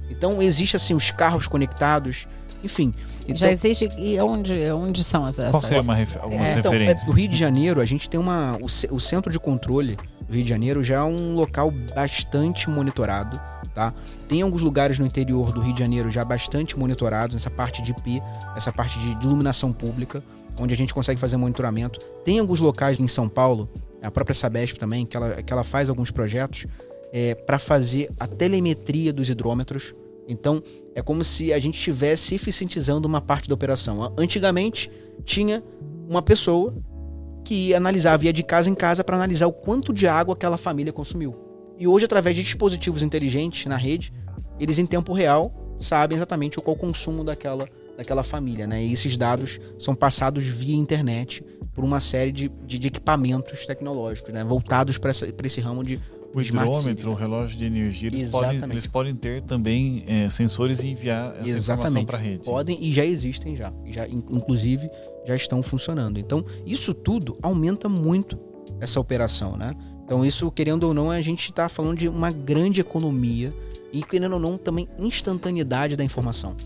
[0.08, 2.26] Então existe assim os carros conectados,
[2.62, 2.92] enfim.
[3.24, 3.88] Então, Já existe.
[3.98, 5.50] E onde, onde são as, essas?
[5.52, 6.58] Qual seria uma refer- algumas É.
[6.58, 7.04] então, é, referências?
[7.04, 8.56] do Rio de Janeiro, a gente tem uma.
[8.60, 13.40] O, o centro de controle do Rio de Janeiro já é um local bastante monitorado,
[13.74, 13.92] tá?
[14.28, 17.92] Tem alguns lugares no interior do Rio de Janeiro já bastante monitorados, nessa parte de
[17.92, 18.22] IP,
[18.56, 20.22] essa parte de, de iluminação pública,
[20.58, 21.98] onde a gente consegue fazer monitoramento.
[22.24, 23.68] Tem alguns locais em São Paulo,
[24.02, 26.66] a própria Sabesp também, que ela, que ela faz alguns projetos
[27.12, 29.94] é, para fazer a telemetria dos hidrômetros.
[30.28, 30.62] Então,
[30.94, 34.12] é como se a gente estivesse eficientizando uma parte da operação.
[34.16, 34.90] Antigamente,
[35.24, 35.64] tinha
[36.06, 36.76] uma pessoa
[37.44, 40.92] que analisava, ia de casa em casa para analisar o quanto de água aquela família
[40.92, 41.34] consumiu.
[41.78, 44.12] E hoje, através de dispositivos inteligentes na rede,
[44.60, 48.66] eles em tempo real sabem exatamente qual o consumo daquela, daquela família.
[48.66, 48.84] Né?
[48.84, 54.34] E esses dados são passados via internet por uma série de, de, de equipamentos tecnológicos,
[54.34, 54.44] né?
[54.44, 55.10] voltados para
[55.44, 55.98] esse ramo de
[56.38, 60.88] O hidrômetro, o relógio de energia, eles podem, eles podem ter também é, sensores e
[60.88, 62.07] enviar essa informação Exatamente.
[62.07, 62.44] para a rede.
[62.44, 63.72] Podem e já existem já.
[63.87, 64.88] Já in- inclusive
[65.27, 66.18] já estão funcionando.
[66.18, 68.38] Então, isso tudo aumenta muito
[68.81, 69.74] essa operação, né?
[70.05, 73.53] Então, isso, querendo ou não, a gente está falando de uma grande economia
[73.92, 76.57] e, querendo ou não, também instantaneidade da informação.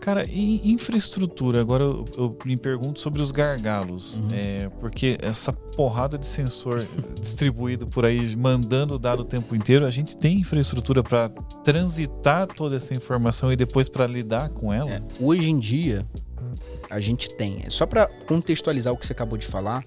[0.00, 1.60] Cara, e infraestrutura?
[1.60, 4.18] Agora eu, eu me pergunto sobre os gargalos.
[4.18, 4.28] Uhum.
[4.32, 6.86] É, porque essa porrada de sensor
[7.20, 11.28] distribuído por aí, mandando dado o tempo inteiro, a gente tem infraestrutura para
[11.62, 14.90] transitar toda essa informação e depois para lidar com ela?
[14.90, 16.06] É, hoje em dia,
[16.88, 17.68] a gente tem.
[17.68, 19.84] Só para contextualizar o que você acabou de falar,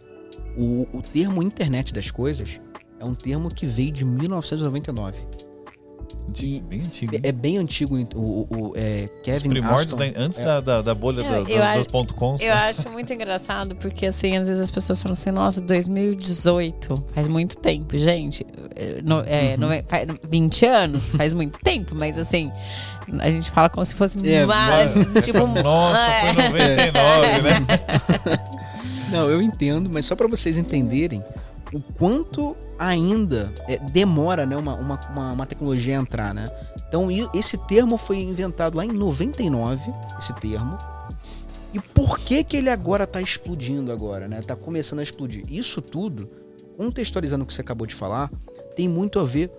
[0.57, 2.59] o, o termo internet das coisas
[2.99, 5.17] é um termo que veio de 1999.
[6.31, 7.15] Antigo, bem antigo.
[7.15, 10.11] É, é bem antigo o, o, o, é, Os Kevin primórdios Aston.
[10.13, 10.43] da- antes É.
[10.45, 12.35] da, da, da bolha Eu- da- eu das, .com.
[12.39, 17.27] Eu acho muito engraçado, porque assim, às vezes as pessoas falam assim, nossa, 2018, faz
[17.27, 18.45] muito tempo, gente.
[18.75, 19.59] É, no- é, Uhum.
[19.61, 22.51] nove- faz 20 anos, faz muito tempo, mas assim,
[23.19, 24.45] a gente fala como se fosse É,
[25.21, 26.33] tipo, Nossa, é.
[26.33, 27.67] foi 99, né?
[29.11, 31.21] Não, eu entendo, mas só para vocês entenderem
[31.73, 36.51] o quanto ainda é, demora né, uma, uma, uma, uma tecnologia a entrar, né?
[36.87, 40.77] Então, esse termo foi inventado lá em 99, esse termo.
[41.73, 44.41] E por que que ele agora tá explodindo agora, né?
[44.41, 45.45] Tá começando a explodir.
[45.47, 46.29] Isso tudo,
[46.75, 48.29] contextualizando o que você acabou de falar,
[48.75, 49.49] tem muito a ver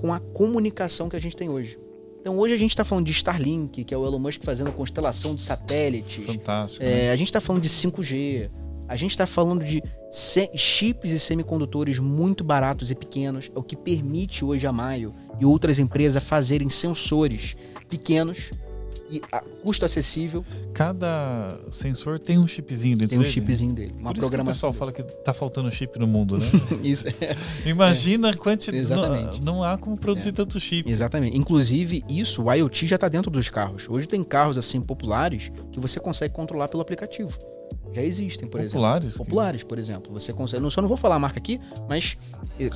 [0.00, 1.78] com a comunicação que a gente tem hoje.
[2.20, 5.34] Então, hoje a gente está falando de Starlink, que é o Elon Musk fazendo constelação
[5.34, 6.84] de satélites, Fantástico.
[6.84, 7.06] né?
[7.06, 8.50] é, a gente está falando de 5G,
[8.88, 9.82] a gente está falando de
[10.54, 15.44] chips e semicondutores muito baratos e pequenos, é o que permite hoje a Maio e
[15.44, 17.56] outras empresas fazerem sensores
[17.88, 18.50] pequenos
[19.10, 23.32] e a custo acessível, Cada sensor tem um chipzinho dentro tem um dele.
[23.32, 26.44] chipzinho dele, uma Por o pessoal fala que tá faltando chip no mundo, né?
[26.82, 27.04] Isso,
[27.64, 28.82] Imagina a quantidade.
[28.82, 29.40] Exatamente.
[29.40, 30.32] Não, não há como produzir É.
[30.32, 30.90] tanto chip.
[30.90, 31.36] exatamente.
[31.36, 33.86] Inclusive, isso, o IoT já está dentro dos carros.
[33.88, 37.38] Hoje tem carros assim populares que você consegue controlar pelo aplicativo.
[37.92, 38.80] Já existem, por exemplo.
[38.82, 39.16] Populares.
[39.16, 40.12] Populares, por exemplo.
[40.12, 40.62] Você consegue.
[40.62, 42.18] Não, só não vou falar a marca aqui, mas.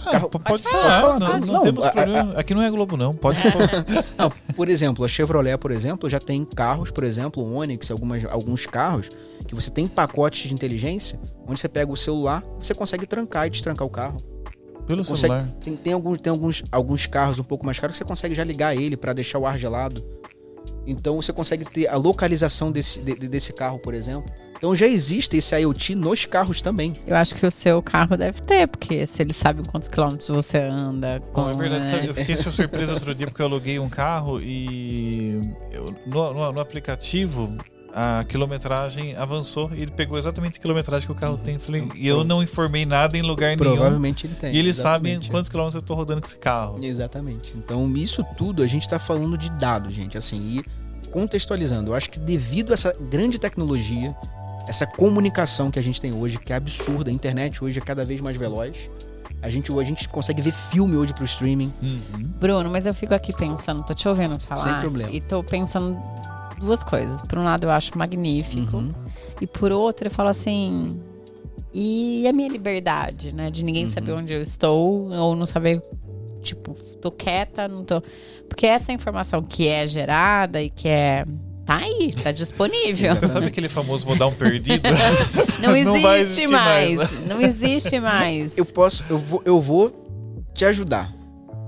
[0.07, 1.41] Ah, carro- pode, falar, falar, pode não, falar.
[1.47, 2.33] não Não, temos a- a- problema.
[2.39, 3.15] Aqui não é Globo, não.
[3.15, 3.85] Pode falar.
[4.17, 8.25] Não, por exemplo, a Chevrolet, por exemplo, já tem carros, por exemplo, o Onix, algumas,
[8.25, 9.11] alguns carros,
[9.47, 13.51] que você tem pacotes de inteligência, onde você pega o celular, você consegue trancar e
[13.51, 14.23] destrancar o carro.
[14.87, 15.49] Pelo Consegue- celular.
[15.61, 18.43] Tem, tem, alguns, tem alguns, alguns carros um pouco mais caros que você consegue já
[18.43, 20.03] ligar ele para deixar o ar gelado.
[20.87, 24.25] Então você consegue ter a localização desse, de- de- desse carro, por exemplo.
[24.61, 26.95] Então já existe esse IoT nos carros também.
[27.07, 30.59] Eu acho que o seu carro deve ter, porque se eles sabem quantos quilômetros você
[30.59, 31.19] anda.
[31.33, 31.91] Bom, é com- verdade, né?
[31.91, 35.41] sabe, eu fiquei surpreso outro dia porque eu aluguei um carro e
[35.73, 37.57] eu- no, no- no aplicativo
[37.95, 41.59] a quilometragem avançou e ele pegou exatamente a quilometragem que o carro tem.
[41.59, 43.75] Falei, e eu não informei nada em lugar nenhum.
[43.77, 44.55] Provavelmente ele tem.
[44.55, 45.31] E eles sabem exatamente.
[45.31, 46.79] quantos quilômetros eu tô rodando com esse carro.
[46.85, 47.53] Exatamente.
[47.57, 50.19] Então, isso tudo a gente está falando de dados, gente.
[50.19, 54.15] Assim, e contextualizando, eu acho que devido a essa grande tecnologia,
[54.71, 58.05] essa comunicação que a gente tem hoje, que é absurda, a internet hoje é cada
[58.05, 58.89] vez mais veloz.
[59.43, 61.73] A gente, a gente consegue ver filme hoje pro streaming.
[61.83, 62.23] Uhum.
[62.39, 64.63] Bruno, mas eu fico aqui pensando, tô te ouvindo falar.
[64.63, 65.11] Sem problema.
[65.11, 65.99] E tô pensando
[66.61, 67.21] duas coisas.
[67.23, 68.77] Por um lado, eu acho magnífico.
[68.77, 68.95] Uhum.
[69.41, 71.01] E por outro, eu falo assim.
[71.75, 73.51] E a minha liberdade, né?
[73.51, 73.91] De ninguém Uhum.
[73.91, 75.83] saber onde eu estou, ou não saber,
[76.43, 78.01] tipo, tô quieta, não tô.
[78.49, 81.25] Porque essa informação que é gerada e que é.
[81.65, 83.15] Tá aí, tá disponível.
[83.15, 84.83] Você sabe aquele famoso vou dar um perdido?
[85.61, 86.97] Não existe Não mais.
[86.97, 88.59] mais, Não existe mais.
[88.59, 91.15] Eu posso, eu vou, eu vou te ajudar.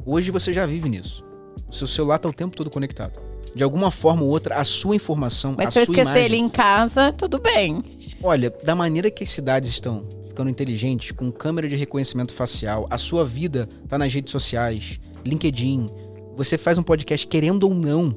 [0.04, 1.24] Hoje você já vive nisso.
[1.68, 3.20] O seu celular tá o tempo todo conectado.
[3.54, 6.24] De alguma forma ou outra, a sua informação, Mas a se eu sua esquecer imagem...
[6.24, 7.82] ele em casa, tudo bem.
[8.22, 12.96] Olha, da maneira que as cidades estão ficando inteligentes, com câmera de reconhecimento facial, a
[12.96, 15.90] sua vida tá nas redes sociais, LinkedIn,
[16.34, 18.16] você faz um podcast querendo ou não,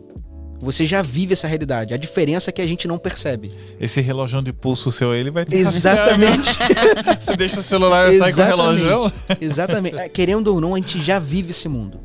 [0.60, 1.94] você já vive essa realidade.
[1.94, 3.52] A diferença é que a gente não percebe.
[3.80, 6.58] Esse relógio de pulso seu aí, ele vai ter Exatamente.
[7.20, 9.12] Você deixa o celular e sai com o relógio.
[9.40, 9.98] Exatamente.
[9.98, 12.00] É, Querendo ou não, a gente já vive esse mundo.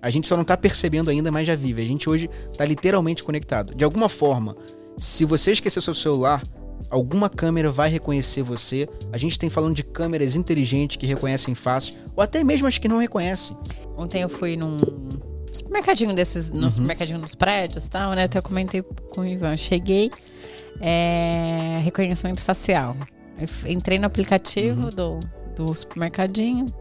[0.00, 1.80] A gente só não tá percebendo ainda, mas já vive.
[1.80, 3.74] A gente hoje tá literalmente conectado.
[3.74, 4.56] De alguma forma,
[4.98, 6.42] se você esquecer seu celular,
[6.90, 8.88] alguma câmera vai reconhecer você.
[9.12, 12.88] A gente tem falando de câmeras inteligentes que reconhecem fácil, ou até mesmo as que
[12.88, 13.56] não reconhecem.
[13.96, 14.80] Ontem eu fui num
[15.52, 16.70] supermercadinho desses, no Uhum.
[16.70, 18.24] supermercadinho dos prédios e tal, né?
[18.24, 19.56] Até eu comentei com o Ivan.
[19.56, 20.10] Cheguei,
[20.80, 22.96] é, reconhecimento facial.
[23.66, 24.90] Entrei no aplicativo Uhum.
[24.90, 25.20] do,
[25.56, 26.72] do supermercadinho,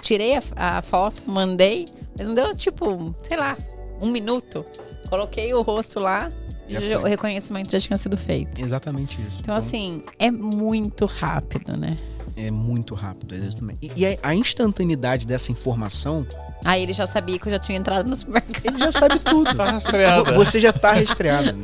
[0.00, 0.42] tirei a,
[0.78, 3.56] a foto, mandei, mas não deu tipo, sei lá,
[4.00, 4.64] um minuto.
[5.08, 6.32] Coloquei o rosto lá,
[6.68, 8.60] Já o reconhecimento já tinha sido feito.
[8.60, 9.38] Exatamente isso.
[9.40, 11.98] Então, assim, é muito rápido, né?
[12.34, 13.78] É muito rápido, exatamente.
[13.82, 16.26] E, e a, a instantaneidade dessa informação,
[16.64, 18.64] Aí ele já sabia que eu já tinha entrado no supermercado.
[18.64, 19.54] ele já sabe tudo.
[19.54, 20.32] Tá rastreada.
[20.32, 21.54] Vo- Você já tá rastreado.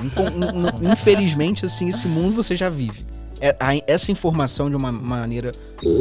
[0.83, 3.07] Infelizmente, assim, esse mundo você já vive.
[3.41, 5.53] É, essa informação, de uma maneira.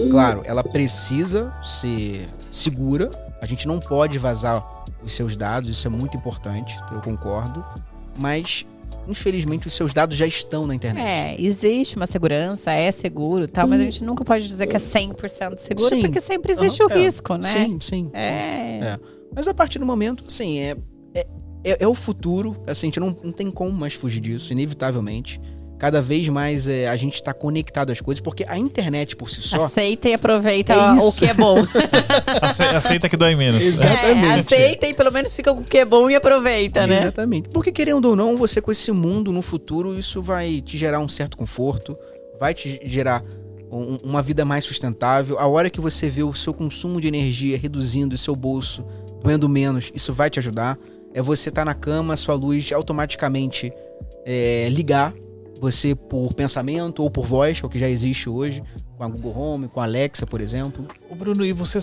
[0.10, 3.12] Claro, ela precisa ser segura.
[3.42, 4.66] A gente não pode vazar
[5.04, 7.64] os seus dados, isso é muito importante, eu concordo.
[8.18, 8.66] Mas,
[9.08, 11.06] infelizmente, os seus dados já estão na internet.
[11.06, 14.80] É, existe uma segurança, é seguro, tal, mas a gente nunca pode dizer que é
[14.80, 16.02] 100% seguro, Sim.
[16.02, 17.04] porque sempre existe Aham, o é.
[17.04, 17.50] risco, né?
[17.50, 18.10] Sim, sim.
[18.14, 18.80] É.
[18.82, 19.00] É.
[19.36, 20.76] Mas a partir do momento, assim, é,
[21.14, 21.28] é,
[21.64, 22.56] é, é o futuro.
[22.66, 25.40] Assim, a gente não, não tem como mais fugir disso, inevitavelmente.
[25.78, 29.42] Cada vez mais é, a gente está conectado às coisas, porque a internet por si
[29.42, 29.66] só.
[29.66, 31.58] Aceita e aproveita É o que é bom.
[32.44, 33.62] Ace- Aceita que dói menos.
[33.66, 34.26] Exatamente.
[34.26, 37.02] É, aceita e pelo menos fica com o que é bom e aproveita, né?
[37.04, 37.50] Exatamente.
[37.50, 41.08] Porque querendo ou não, você com esse mundo no futuro, isso vai te gerar um
[41.10, 41.98] certo conforto,
[42.40, 43.24] vai te gerar
[43.72, 45.38] um- uma vida mais sustentável.
[45.40, 48.84] A hora que você vê o seu consumo de energia reduzindo e seu bolso
[49.22, 50.78] doendo menos, isso vai te ajudar.
[51.14, 53.72] É você estar na cama, sua luz automaticamente
[54.26, 55.14] é, ligar,
[55.60, 58.64] você por pensamento ou por voz, que é o que já existe hoje,
[58.98, 60.86] com a Google Home, com a Alexa, por exemplo.
[61.10, 61.80] Ô Bruno, e você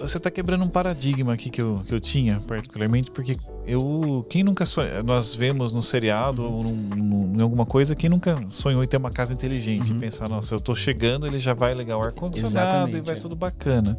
[0.00, 3.36] você tá quebrando um paradigma aqui que eu, que eu tinha, particularmente, porque
[3.66, 4.26] eu.
[4.28, 8.36] Quem nunca sonha, Nós vemos no seriado ou num- num- em alguma coisa, quem nunca
[8.48, 9.96] sonhou em ter uma casa inteligente Uhum.
[9.98, 13.16] e pensar, nossa, eu tô chegando, ele já vai ligar o ar-condicionado e Exatamente, vai
[13.16, 13.18] é.
[13.18, 13.96] tudo bacana.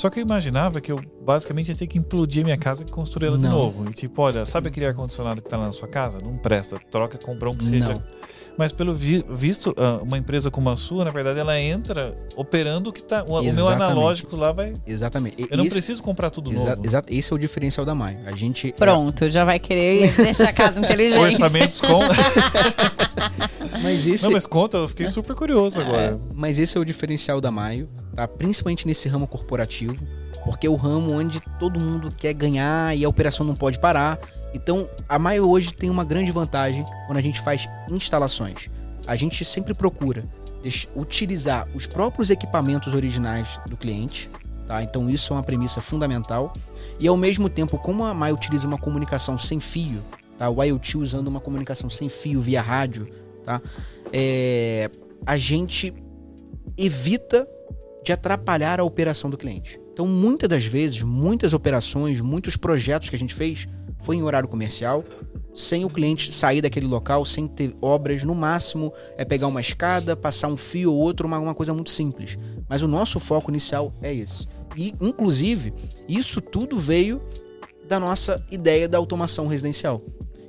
[0.00, 2.86] Só que eu imaginava que eu basicamente ia ter que implodir a minha casa e
[2.90, 3.50] construir ela de Não.
[3.52, 3.90] novo.
[3.90, 6.16] E tipo, olha, sabe aquele ar-condicionado que tá lá na sua casa?
[6.24, 8.02] Não presta, troca, compra um que seja Não.
[8.56, 12.88] mas pelo vi- visto, ah, uma empresa como a sua, na verdade, ela entra operando
[12.88, 13.22] o que tá.
[13.28, 14.72] O, o meu analógico lá vai.
[14.86, 15.34] Exatamente.
[15.42, 16.86] E- Eu não esse- preciso comprar tudo exa- novo.
[16.86, 18.20] exa- esse é o diferencial da Maio.
[18.24, 18.72] A gente.
[18.72, 21.18] Pronto, já vai querer deixar a casa inteligente.
[21.34, 22.00] Orçamentos com.
[23.82, 26.18] Mas esse, não, mas conta, eu fiquei super curioso agora.
[26.34, 27.88] Mas esse é o diferencial da Maio,
[28.20, 28.28] tá?
[28.28, 29.96] Principalmente nesse ramo corporativo,
[30.44, 34.18] porque é o ramo onde todo mundo quer ganhar e a operação não pode parar.
[34.52, 38.68] Então, a Maio hoje tem uma grande vantagem quando a gente faz instalações.
[39.06, 40.24] A gente sempre procura
[40.94, 44.28] utilizar os próprios equipamentos originais do cliente,
[44.66, 44.82] tá?
[44.82, 46.52] Então, isso é uma premissa fundamental.
[46.98, 50.02] E ao mesmo tempo, como a Maio utiliza uma comunicação sem fio,
[50.38, 50.50] tá?
[50.50, 53.08] O IoT usando uma comunicação sem fio via rádio,
[53.42, 53.62] tá?
[54.12, 54.90] É,
[55.24, 55.94] a gente
[56.76, 57.48] evita
[58.04, 59.80] de atrapalhar a operação do cliente.
[59.92, 63.68] Então, muitas das vezes, muitas operações, muitos projetos que a gente fez
[64.02, 65.04] foi em horário comercial,
[65.54, 68.24] sem o cliente sair daquele local, sem ter obras.
[68.24, 71.90] No máximo, é pegar uma escada, passar um fio ou outro, uma, uma coisa muito
[71.90, 72.38] simples.
[72.68, 74.46] Mas o nosso foco inicial é esse.
[74.76, 75.74] E, inclusive,
[76.08, 77.20] isso tudo veio
[77.86, 80.02] da nossa ideia da automação residencial,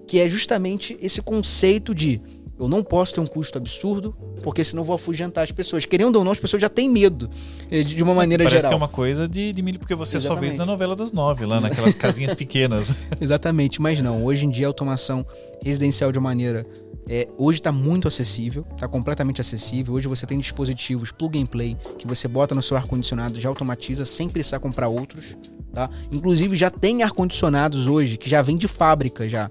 [0.08, 2.22] que é justamente esse conceito de
[2.62, 5.84] eu não posso ter um custo absurdo, porque senão vou afugentar as pessoas.
[5.84, 7.28] Querendo ou não, as pessoas já têm medo,
[7.72, 8.70] eh, de uma maneira Parece geral.
[8.70, 10.41] que é uma coisa de, de milho, porque você só Exatamente.
[10.41, 12.93] vê isso na novela das nove, lá naquelas casinhas pequenas.
[13.20, 14.24] Exatamente, mas não.
[14.24, 15.26] Hoje em dia a automação
[15.64, 16.64] residencial de uma maneira.
[17.09, 19.95] É, hoje está muito acessível, está completamente acessível.
[19.95, 24.05] Hoje você tem dispositivos plug and play que você bota no seu ar-condicionado já automatiza
[24.05, 25.36] sem precisar comprar outros.
[25.74, 25.89] Tá?
[26.12, 29.49] Inclusive já tem ar-condicionados hoje que já vem de fábrica já,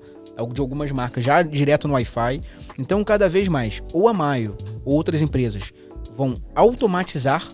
[0.52, 2.40] de algumas marcas, já direto no Wi-Fi.
[2.78, 5.72] Então cada vez mais, ou a Maio ou outras empresas
[6.16, 7.48] vão automatizar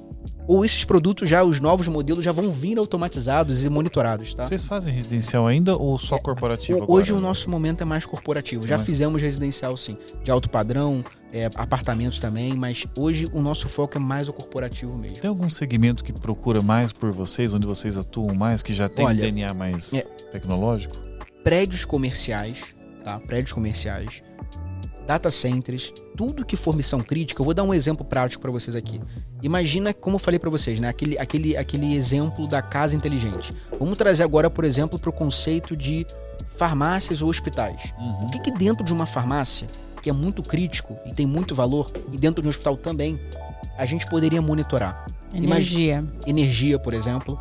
[0.48, 4.44] ou esses produtos já, os novos modelos já vão vir automatizados e monitorados, tá?
[4.44, 7.00] Vocês fazem residencial ainda ou só corporativo Ho- agora?
[7.00, 8.64] Hoje o nosso momento é mais corporativo.
[8.64, 8.86] Já Mais.
[8.86, 9.96] fizemos residencial, sim.
[10.22, 14.96] De alto padrão, é, apartamentos também, mas hoje o nosso foco é mais o corporativo
[14.96, 15.16] mesmo.
[15.18, 19.04] Tem algum segmento que procura mais por vocês, onde vocês atuam mais, que já tem
[19.04, 20.96] um Olha, DNA mais é- tecnológico?
[21.42, 22.56] Prédios comerciais,
[23.06, 23.20] tá?
[23.20, 24.20] Prédios comerciais,
[25.06, 27.40] data centers, tudo que for missão crítica.
[27.40, 29.00] Eu vou dar um exemplo prático para vocês aqui.
[29.40, 30.88] Imagina, como eu falei para vocês, né?
[30.88, 33.54] Aquele, aquele, aquele exemplo da casa inteligente.
[33.78, 36.04] Vamos trazer agora, por exemplo, para o conceito de
[36.56, 37.92] farmácias ou hospitais.
[37.96, 38.26] Uhum.
[38.26, 39.68] O que, que dentro de uma farmácia,
[40.02, 43.20] que é muito crítico e tem muito valor, e dentro de um hospital também,
[43.78, 45.06] a gente poderia monitorar?
[45.32, 46.04] Energia.
[46.26, 47.38] Energia, por exemplo,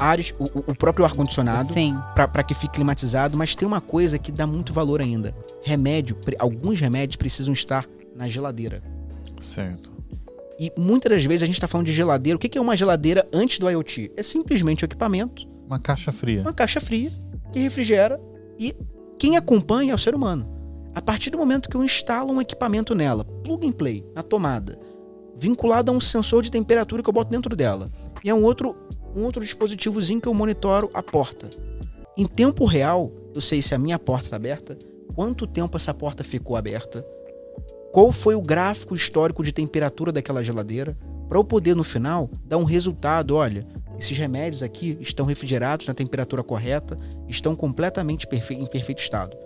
[0.00, 1.68] áreas, o, o- próprio ar-condicionado,
[2.14, 5.34] para que fique climatizado, mas tem uma coisa que dá muito valor ainda.
[5.62, 7.86] Remédio, pre- alguns remédios precisam estar
[8.16, 8.82] na geladeira.
[9.38, 9.92] Certo.
[10.58, 12.36] E muitas das vezes a gente está falando de geladeira.
[12.36, 14.12] O que que é uma geladeira antes do IoT?
[14.16, 16.40] É simplesmente o equipamento, Uma caixa fria.
[16.42, 17.10] uma caixa fria
[17.52, 18.20] que refrigera
[18.58, 18.74] e
[19.18, 20.48] quem acompanha é o ser humano.
[20.94, 24.78] A partir do momento que eu instalo um equipamento nela, plug and play, na tomada,
[25.36, 27.90] vinculado a um sensor de temperatura que eu boto dentro dela,
[28.24, 28.76] e é um outro,
[29.14, 31.50] um outro dispositivozinho que eu monitoro a porta.
[32.16, 34.78] Em tempo real, eu sei se a minha porta está aberta,
[35.14, 37.04] quanto tempo essa porta ficou aberta,
[37.92, 40.96] qual foi o gráfico histórico de temperatura daquela geladeira,
[41.28, 43.66] para eu poder no final dar um resultado, olha,
[43.98, 46.96] esses remédios aqui estão refrigerados na temperatura correta,
[47.28, 49.36] estão completamente perfe- em perfeito estado.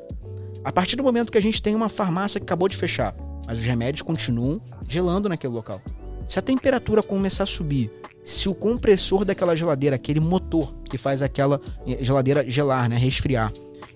[0.63, 3.15] A partir do momento que a gente tem uma farmácia que acabou de fechar,
[3.47, 5.81] mas os remédios continuam gelando naquele local.
[6.27, 7.93] Se a temperatura começar a subir,
[8.25, 13.53] se o compressor daquela geladeira, aquele motor que faz aquela eh, geladeira gelar, né, resfriar,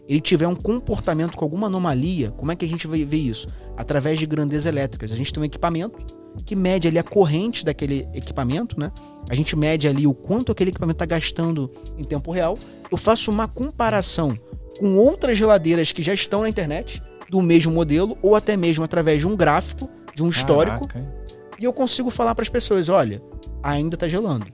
[0.06, 3.48] ele tiver um comportamento com alguma anomalia, como é que a gente vai ver isso?
[3.76, 5.12] Através de grandezas elétricas.
[5.12, 5.98] A gente tem um equipamento
[6.46, 8.92] que mede ali a corrente daquele equipamento, né?
[9.28, 12.58] A gente mede ali o quanto aquele equipamento está gastando em tempo real.
[12.90, 14.38] Eu faço uma comparação
[14.78, 19.20] com outras geladeiras que já estão na internet do mesmo modelo ou até mesmo através
[19.20, 21.18] de um gráfico, de um histórico, Caraca,
[21.58, 23.20] e eu consigo falar para as pessoas, olha,
[23.62, 24.46] ainda tá gelando,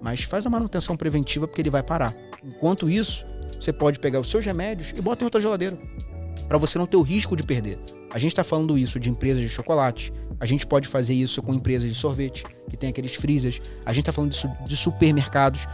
[0.00, 2.14] mas faz a manutenção preventiva porque ele vai parar.
[2.44, 3.24] Enquanto isso,
[3.58, 5.78] você pode pegar os seus remédios e bota em outra geladeira,
[6.48, 7.78] para você não ter o risco de perder.
[8.12, 11.54] A gente está falando isso de empresas de chocolate, a gente pode fazer isso com
[11.54, 15.68] empresas de sorvete, que tem aqueles freezers, a gente está falando disso de supermercados,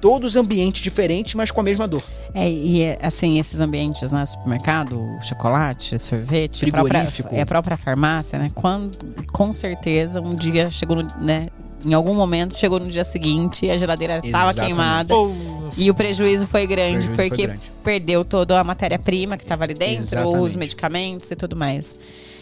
[0.00, 2.02] todos ambientes diferentes, mas com a mesma dor.
[2.34, 4.24] É, e é, assim, esses ambientes, né?
[4.26, 7.28] Supermercado, chocolate, sorvete, a própria, Frigorífico.
[7.34, 8.50] é a própria farmácia, né?
[8.54, 11.46] Quando, com certeza, um dia chegou no, né?
[11.84, 15.14] Em algum momento chegou no dia seguinte a geladeira estava queimada.
[15.76, 17.72] E o prejuízo foi grande, prejuízo foi porque grande.
[17.82, 20.38] perdeu toda a matéria-prima que estava ali dentro, Exatamente.
[20.40, 21.96] os medicamentos e tudo mais.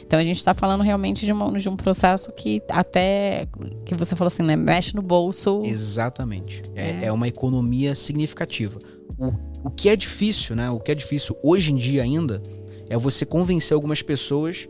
[0.05, 3.47] Então a gente está falando realmente de, uma- de um processo que até
[3.87, 4.57] que você falou assim, né?
[4.57, 5.63] Mexe no bolso.
[5.65, 6.63] Exatamente.
[6.75, 7.05] É, É.
[7.05, 8.81] é uma economia significativa.
[9.17, 9.33] O,
[9.65, 10.69] o que é difícil, né?
[10.71, 12.43] O que é difícil hoje em dia ainda
[12.89, 14.69] é você convencer algumas pessoas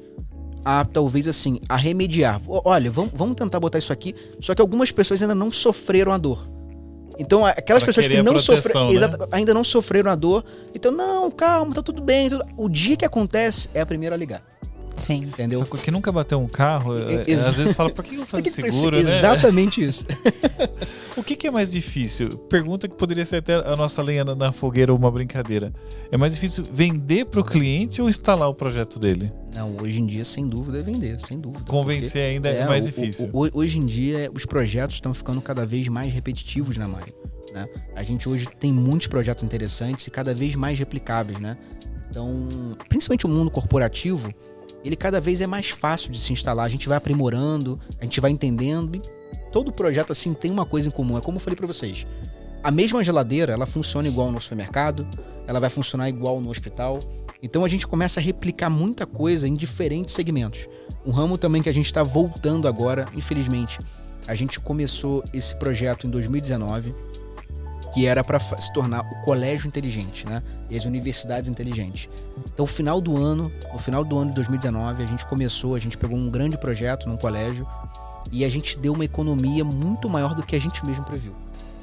[0.65, 2.41] a talvez assim, a remediar.
[2.47, 4.15] Olha, vamos, vamos tentar botar isso aqui.
[4.41, 6.49] Só que algumas pessoas ainda não sofreram a dor.
[7.19, 9.27] Então, aquelas Pra pessoas que não proteção, sofreram, né?
[9.31, 10.43] ainda não sofreram a dor.
[10.75, 12.31] Então, não, calma, tá tudo bem.
[12.31, 14.43] tudo- O dia que acontece é a primeira a ligar,
[14.97, 15.25] Sim.
[15.25, 15.63] entendeu?
[15.67, 18.71] que nunca bateu um carro, é, é, às vezes fala, por que eu que precisa-
[18.71, 19.17] seguro, né?
[19.19, 20.07] Exatamente isso.
[21.15, 22.39] O que, que é mais difícil?
[22.49, 25.75] Pergunta que poderia ser até a nossa lenha na, na fogueira ou uma brincadeira.
[26.11, 29.31] É mais difícil vender pro cliente ou instalar o projeto dele?
[29.55, 31.65] Não, hoje em dia, sem dúvida, é vender, sem dúvida.
[31.65, 33.29] Convencer ainda é, É, mais o- difícil.
[33.33, 37.13] o- o- hoje em dia, os projetos estão ficando cada vez mais repetitivos na Maio.
[37.53, 37.69] Né?
[37.97, 41.57] A gente hoje tem muitos projetos interessantes e cada vez mais replicáveis, né?
[42.09, 44.33] Então, principalmente o mundo corporativo,
[44.85, 46.65] ele cada vez é mais fácil de se instalar.
[46.65, 48.95] A gente vai aprimorando, a gente vai entendendo.
[48.97, 49.03] E
[49.51, 51.19] todo projeto, assim, tem uma coisa em comum.
[51.19, 52.07] É como eu falei para vocês.
[52.63, 55.07] A mesma geladeira, ela funciona igual no supermercado,
[55.47, 57.01] ela vai funcionar igual no hospital.
[57.43, 60.69] Então a gente começa a replicar muita coisa em diferentes segmentos.
[61.07, 63.81] Um ramo também que a gente está voltando agora, infelizmente.
[64.27, 66.95] A gente começou esse projeto em 2019,
[67.93, 70.43] que era para se tornar o colégio inteligente, né?
[70.69, 72.09] E as universidades inteligentes.
[72.39, 75.79] Então, no final do ano, no final do ano de 2019, a gente começou, a
[75.79, 77.67] gente pegou um grande projeto num colégio
[78.31, 81.35] e a gente deu uma economia muito maior do que a gente mesmo previu.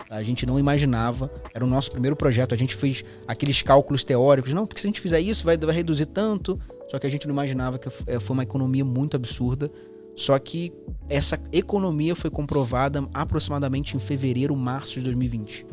[0.10, 4.54] A gente não imaginava, era o nosso primeiro projeto, a gente fez aqueles cálculos teóricos,
[4.54, 6.58] não, porque se a gente fizer isso vai, vai reduzir tanto,
[6.90, 9.70] só que a gente não imaginava que eh, foi uma economia muito absurda.
[10.16, 10.74] Só que
[11.10, 15.64] essa economia foi comprovada aproximadamente em fevereiro, março de 2020.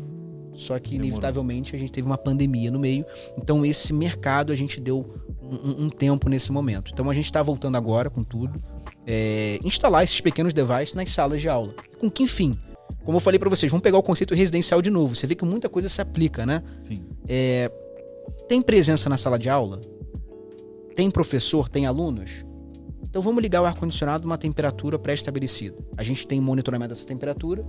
[0.53, 1.07] Só que, Demorou.
[1.07, 3.03] inevitavelmente, a gente teve uma pandemia no meio.
[3.37, 5.03] Então, esse mercado a gente deu
[5.41, 6.91] um, um- um tempo nesse momento.
[6.93, 8.61] Então, a gente está voltando agora com tudo.
[9.07, 11.73] é, instalar esses pequenos devices nas salas de aula.
[11.99, 12.57] Com que fim?
[13.05, 15.15] Como eu falei para vocês, vamos pegar o conceito residencial de novo.
[15.15, 16.63] Você vê que muita coisa se aplica, né?
[16.87, 17.03] Sim.
[17.27, 17.71] É,
[18.49, 19.79] tem presença na sala de aula?
[20.95, 21.69] Tem professor?
[21.69, 22.43] Tem alunos?
[23.03, 25.75] Então vamos ligar o ar-condicionado numa temperatura pré-estabelecida.
[25.97, 27.63] A gente tem monitoramento dessa temperatura.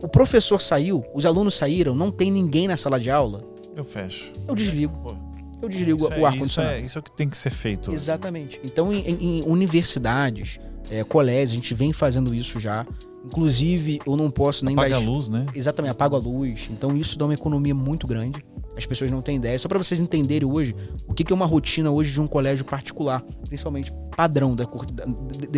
[0.00, 3.42] O professor saiu, os alunos saíram, não tem ninguém na sala de aula.
[3.74, 4.32] Eu fecho.
[4.46, 4.96] Eu desligo.
[5.02, 5.14] Pô,
[5.62, 6.74] Eu desligo isso, é, o isso, ar-condicionado.
[6.76, 7.90] é, isso é o que tem que ser feito.
[7.92, 8.60] Exatamente.
[8.62, 12.86] Então, em, em- em universidades, é, colégios, a gente vem fazendo isso já.
[13.24, 15.46] Inclusive, eu não posso nem Apaga dar a luz, né?
[15.54, 16.68] Exatamente, apaga a luz.
[16.70, 18.44] Então isso dá uma economia muito grande.
[18.76, 19.58] As pessoas não têm ideia.
[19.58, 20.74] Só para vocês entenderem hoje
[21.08, 24.66] o que que é uma rotina hoje de um colégio particular, principalmente padrão da,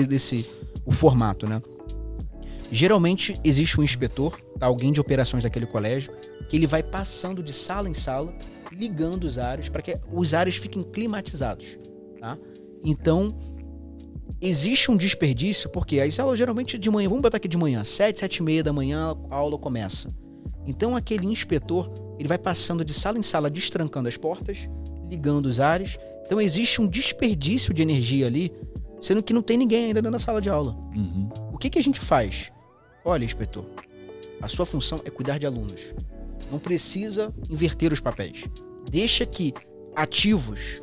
[0.06, 0.46] desse
[0.84, 1.60] o formato, né?
[2.70, 4.66] Geralmente existe um inspetor, tá?
[4.66, 6.12] alguém de operações daquele colégio,
[6.48, 8.32] que ele vai passando de sala em sala,
[8.72, 11.78] ligando os ares para que os ares fiquem climatizados,
[12.20, 12.36] tá?
[12.84, 13.36] Então
[14.40, 18.20] existe um desperdício, porque as aulas geralmente de manhã, vamos botar aqui de manhã, 7,
[18.20, 20.12] 7 e meia da manhã a aula começa.
[20.66, 24.68] Então aquele inspetor, ele vai passando de sala em sala, destrancando as portas,
[25.10, 25.98] ligando os ares.
[26.24, 28.52] Então existe um desperdício de energia ali,
[29.00, 30.76] sendo que não tem ninguém ainda dentro da sala de aula.
[30.94, 31.28] Uhum.
[31.52, 32.50] O que, que a gente faz?
[33.04, 33.64] Olha, inspetor,
[34.42, 35.94] a sua função é cuidar de alunos.
[36.50, 38.44] Não precisa inverter os papéis.
[38.90, 39.54] Deixa que
[39.94, 40.82] ativos,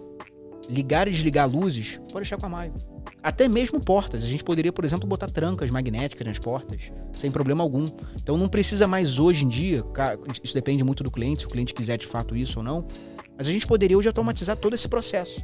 [0.69, 2.92] ligar e desligar luzes, pode deixar com a Maio.
[3.23, 4.21] Até mesmo portas.
[4.21, 7.89] A gente poderia, por exemplo, botar trancas magnéticas nas portas, sem problema algum.
[8.21, 9.81] Então não precisa mais hoje em dia,
[10.43, 12.85] isso depende muito do cliente, se o cliente quiser de fato isso ou não,
[13.37, 15.41] mas a gente poderia hoje automatizar todo esse processo.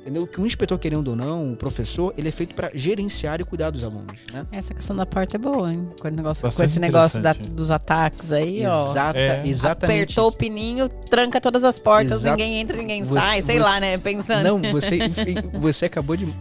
[0.00, 0.26] Entendeu?
[0.26, 3.68] Que um inspetor, querendo ou não, o professor, ele é feito para gerenciar e cuidar
[3.70, 4.46] dos alunos, né?
[4.50, 5.86] Essa questão da porta é boa, hein?
[6.00, 8.88] Com, o negócio, com esse negócio da- dos ataques aí, ó.
[8.90, 9.46] Exata, É.
[9.46, 10.02] Exatamente.
[10.04, 10.36] Apertou o isso.
[10.38, 12.30] pininho, tranca todas as portas, Exato.
[12.34, 13.98] ninguém entra, ninguém Você- sai, sei você- lá, né?
[13.98, 14.42] Pensando.
[14.42, 14.98] Não, você,
[15.60, 16.34] você acabou de.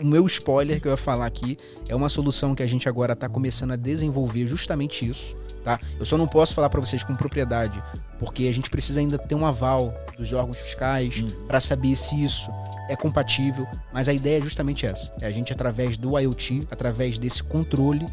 [0.00, 1.58] O meu spoiler que eu ia falar aqui
[1.88, 5.78] é uma solução que a gente agora está começando a desenvolver justamente isso, tá?
[5.98, 7.82] Eu só não posso falar para vocês com propriedade,
[8.18, 11.46] porque a gente precisa ainda ter um aval dos órgãos fiscais Uhum.
[11.46, 12.50] para saber se isso
[12.88, 15.12] é compatível, mas a ideia é justamente essa.
[15.20, 18.06] É a gente, através do IoT, através desse controle,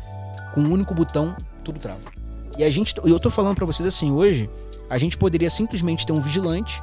[0.54, 2.02] com um único botão, tudo trava.
[2.58, 4.50] E a gente, eu tô falando para vocês assim, hoje,
[4.90, 6.82] a gente poderia simplesmente ter um vigilante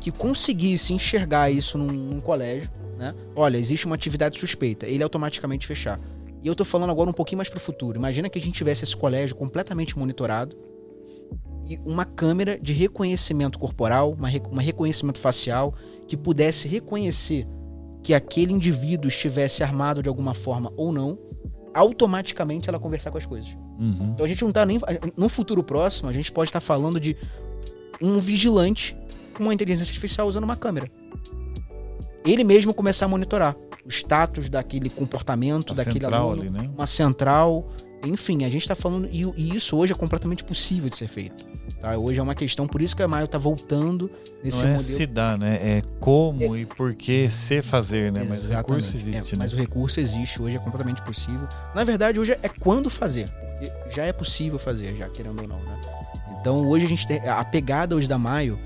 [0.00, 2.70] que conseguisse enxergar isso num, num colégio,
[3.02, 3.14] né?
[3.34, 5.98] Olha, existe uma atividade suspeita, ele automaticamente fechar.
[6.40, 7.98] E eu tô falando agora um pouquinho mais para o futuro.
[7.98, 10.56] Imagina que a gente tivesse esse colégio completamente monitorado
[11.68, 15.74] e uma câmera de reconhecimento corporal, uma, uma reconhecimento facial
[16.06, 17.46] que pudesse reconhecer
[18.04, 21.18] que aquele indivíduo estivesse armado de alguma forma ou não,
[21.74, 23.56] automaticamente ela conversar com as coisas.
[23.78, 24.12] Uhum.
[24.14, 24.80] Então a gente não tá nem.
[25.16, 27.16] No futuro próximo, a gente pode estar falando de
[28.00, 28.96] um vigilante
[29.34, 30.90] com uma inteligência artificial usando uma câmera.
[32.24, 36.70] Ele mesmo começar a monitorar o status daquele comportamento, daquele central aluno, ali, né?
[36.74, 37.68] uma central.
[38.04, 39.08] Enfim, a gente está falando.
[39.10, 41.44] E, e, isso hoje é completamente possível de ser feito.
[41.80, 41.96] Tá?
[41.96, 44.10] Hoje é uma questão, por isso que a Maio está voltando
[44.42, 44.96] nesse Não é modelo.
[44.96, 45.58] se dá, né?
[45.60, 48.24] É como é, e por que se fazer, né?
[48.28, 49.44] Mas o recurso existe, é, né?
[49.44, 51.48] Mas o recurso existe, hoje é completamente possível.
[51.74, 53.28] Na verdade, hoje é quando fazer.
[53.28, 55.80] Porque já é possível fazer, já querendo ou não, né?
[56.40, 57.18] Então hoje a gente tem.
[57.28, 58.58] A pegada hoje da Maio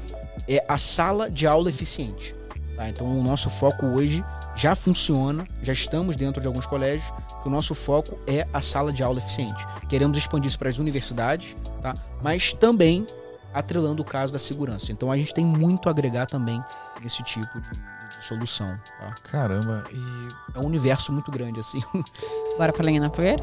[0.46, 2.35] é a sala de aula eficiente.
[2.76, 2.88] Tá?
[2.88, 4.24] Então o nosso foco hoje
[4.54, 7.10] já funciona, já estamos dentro de alguns colégios,
[7.42, 9.66] que o nosso foco é a sala de aula eficiente.
[9.88, 11.94] Queremos expandir isso para as universidades, tá?
[12.22, 13.06] mas também
[13.52, 14.92] atrelando o caso da segurança.
[14.92, 16.62] Então a gente tem muito a agregar também
[17.00, 18.78] nesse tipo de, de solução.
[19.00, 19.14] Tá?
[19.22, 20.56] Caramba, e.
[20.58, 21.82] É um universo muito grande, assim.
[22.58, 23.42] Bora pra lenha na fogueira?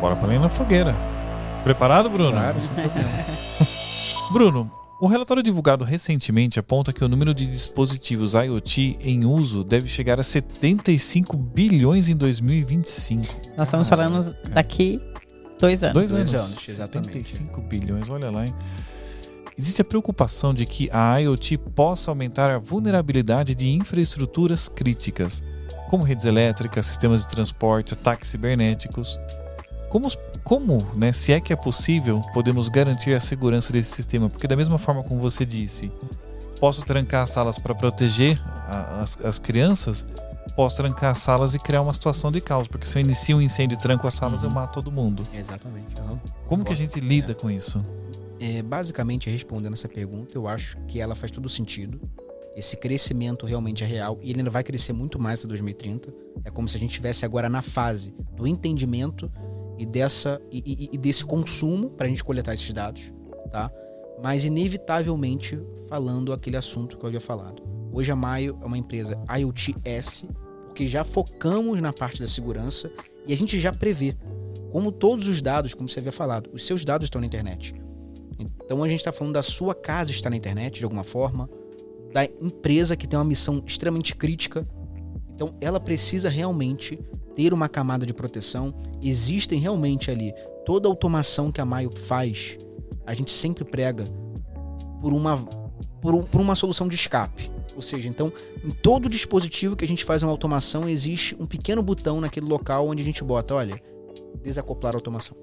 [0.00, 0.94] Bora pra lenha na fogueira.
[1.62, 2.32] Preparado, Bruno?
[2.32, 3.08] Claro, sem problema.
[4.32, 9.88] Bruno, o relatório divulgado recentemente aponta que o número de dispositivos IoT em uso deve
[9.88, 13.22] chegar a 75 bilhões em 2025.
[13.56, 15.00] Nós estamos falando daqui
[15.58, 15.94] dois anos.
[15.94, 17.24] Dois anos, Dois anos, exatamente.
[17.24, 18.54] 75 bilhões, olha lá, hein?
[19.56, 25.42] Existe a preocupação de que a IoT possa aumentar a vulnerabilidade de infraestruturas críticas,
[25.88, 29.16] como redes elétricas, sistemas de transporte, ataques cibernéticos.
[29.90, 30.08] Como,
[30.44, 34.28] como né, se é que é possível, podemos garantir a segurança desse sistema?
[34.28, 35.90] Porque, da mesma forma como você disse,
[36.60, 40.04] posso trancar as salas para proteger a, as, as, crianças,
[40.54, 42.68] posso trancar as salas e criar uma situação de caos.
[42.68, 44.50] Porque se eu inicio um incêndio e tranco as salas, uhum.
[44.50, 45.26] eu mato todo mundo.
[45.32, 45.98] Exatamente.
[45.98, 46.18] Uhum.
[46.46, 47.34] Como que a gente lida é.
[47.34, 47.82] com isso?
[48.38, 51.98] É, basicamente, respondendo essa pergunta, eu acho que ela faz todo sentido.
[52.54, 56.12] Esse crescimento realmente é real e ele ainda vai crescer muito mais até 2030.
[56.44, 59.32] É como se a gente estivesse agora na fase do entendimento
[59.78, 63.12] e, dessa, e, e, desse consumo para a gente coletar esses dados,
[63.50, 63.70] tá?
[64.22, 67.62] Mas inevitavelmente falando aquele assunto que eu havia falado.
[67.92, 70.28] Hoje a Maio é uma empresa IoT-S,
[70.66, 72.90] porque já focamos na parte da segurança
[73.26, 74.16] e a gente já prevê.
[74.72, 77.74] Como todos os dados, como você havia falado, os seus dados estão na internet.
[78.38, 81.48] Então a gente está falando da sua casa estar na internet de alguma forma,
[82.12, 84.66] da empresa que tem uma missão extremamente crítica.
[85.34, 86.98] Então ela precisa realmente
[87.34, 88.74] ter uma camada de proteção.
[89.02, 90.32] Existem realmente ali
[90.64, 92.58] toda a automação que a Maio faz,
[93.06, 94.10] a gente sempre prega
[95.00, 95.36] por uma,
[96.00, 97.50] por, um, por uma solução de escape.
[97.76, 98.32] Ou seja, então,
[98.64, 102.88] em todo dispositivo que a gente faz uma automação, existe um pequeno botão naquele local
[102.88, 103.82] onde a gente bota, olha,
[104.42, 105.36] desacoplar a automação.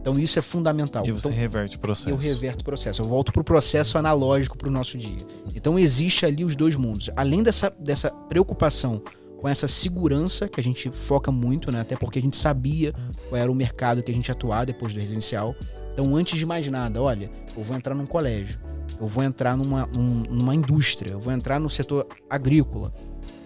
[0.00, 1.06] Então isso é fundamental.
[1.06, 2.10] E você então, reverte o processo.
[2.10, 3.02] Eu reverto o processo.
[3.02, 5.24] Eu volto para o processo analógico para o nosso dia.
[5.54, 7.08] Então existe ali os dois mundos.
[7.14, 9.00] Além dessa, dessa preocupação
[9.42, 11.80] com essa segurança que a gente foca muito, né?
[11.80, 12.94] Até porque a gente sabia
[13.28, 15.56] qual era o mercado que a gente atuava depois do residencial.
[15.92, 18.60] Então, antes de mais nada, olha, eu vou entrar num colégio,
[19.00, 22.94] eu vou entrar numa, um, numa indústria, eu vou entrar no setor agrícola.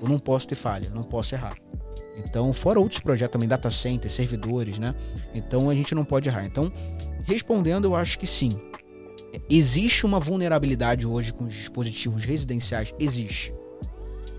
[0.02, 1.56] Eu não posso ter falha, não posso errar.
[2.18, 4.94] Então, fora outros projetos também, data center, servidores, né?
[5.34, 6.44] Então, a gente não pode errar.
[6.44, 6.70] Então,
[7.24, 8.60] respondendo, eu acho que sim.
[9.48, 12.94] Existe uma vulnerabilidade hoje com os dispositivos residenciais?
[12.98, 13.55] Existe.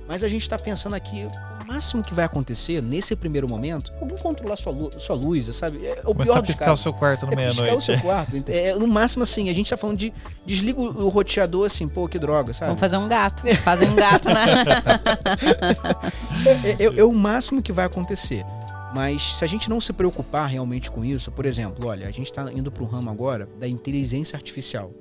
[0.08, 1.28] Mas a gente está pensando aqui,
[1.62, 5.54] o máximo que vai acontecer nesse primeiro momento é alguém controlar sua luz, sua luz
[5.54, 5.86] sabe?
[5.86, 7.62] É o Começar pior a piscar o seu quarto no é meia-noite.
[7.62, 8.44] Piscar o seu quarto.
[8.48, 10.14] É, no máximo, assim, a gente está falando de
[10.46, 12.70] desliga o roteador, assim, pô, que droga, sabe?
[12.70, 13.44] Vamos fazer um gato.
[13.58, 14.46] Fazer um gato, né?
[16.64, 18.46] é, é, é o máximo que vai acontecer.
[18.94, 22.28] Mas se a gente não se preocupar realmente com isso, por exemplo, olha, a gente
[22.28, 24.92] está indo para o ramo agora da inteligência artificial,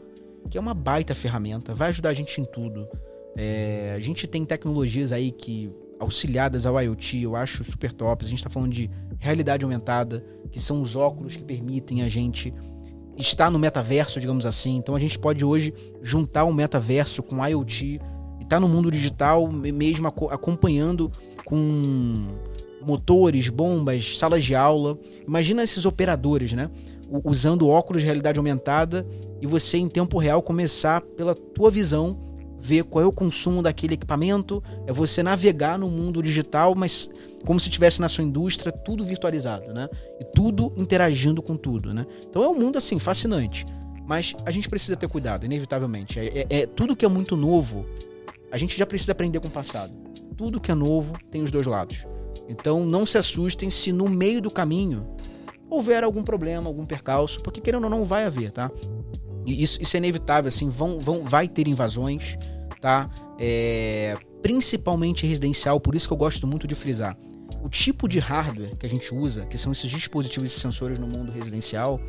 [0.50, 2.88] que é uma baita ferramenta, vai ajudar a gente em tudo.
[3.36, 5.70] É, a gente tem tecnologias aí que
[6.00, 8.24] auxiliadas ao IoT, eu acho super top.
[8.24, 12.52] A gente está falando de realidade aumentada, que são os óculos que permitem a gente
[13.16, 14.76] estar no metaverso, digamos assim.
[14.76, 15.72] Então a gente pode hoje
[16.02, 21.10] juntar o metaverso com IoT e estar tá no mundo digital, mesmo acompanhando
[21.44, 22.26] com
[22.82, 24.98] motores, bombas, salas de aula.
[25.26, 26.70] Imagina esses operadores, né?
[27.24, 29.06] Usando óculos de realidade aumentada
[29.40, 32.25] e você em tempo real começar pela tua visão
[32.66, 37.08] ver qual é o consumo daquele equipamento, é você navegar no mundo digital, mas
[37.44, 39.88] como se estivesse na sua indústria, tudo virtualizado, né?
[40.20, 42.04] E tudo interagindo com tudo, né?
[42.28, 43.64] Então é um mundo assim fascinante,
[44.04, 46.18] mas a gente precisa ter cuidado, inevitavelmente.
[46.18, 47.86] É, é, é tudo que é muito novo,
[48.50, 49.96] a gente já precisa aprender com o passado.
[50.36, 52.04] Tudo que é novo tem os dois lados.
[52.48, 55.06] Então não se assustem se no meio do caminho
[55.70, 58.70] houver algum problema, algum percalço, porque querendo ou não vai haver, tá?
[59.46, 62.36] E isso, isso é inevitável, assim, vão, vão, vai ter invasões,
[62.86, 63.10] tá?
[63.36, 67.18] É, principalmente residencial, por isso que eu gosto muito de frisar.
[67.64, 71.08] O tipo de hardware que a gente usa, que são esses dispositivos e sensores no
[71.08, 72.00] mundo residencial,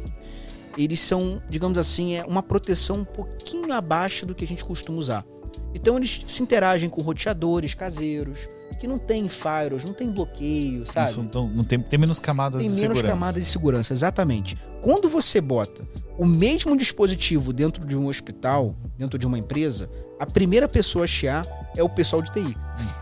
[0.77, 4.99] eles são, digamos assim, é uma proteção um pouquinho abaixo do que a gente costuma
[4.99, 5.25] usar.
[5.73, 8.47] Então eles se interagem com roteadores caseiros,
[8.79, 11.11] que não tem firewalls, não tem bloqueio, sabe?
[11.11, 13.13] Isso, então, não tem, tem menos camadas tem de menos segurança.
[13.13, 14.57] camadas de segurança, exatamente.
[14.81, 15.83] Quando você bota
[16.17, 21.07] o mesmo dispositivo dentro de um hospital, dentro de uma empresa, a primeira pessoa a
[21.07, 22.55] chiar é o pessoal de TI.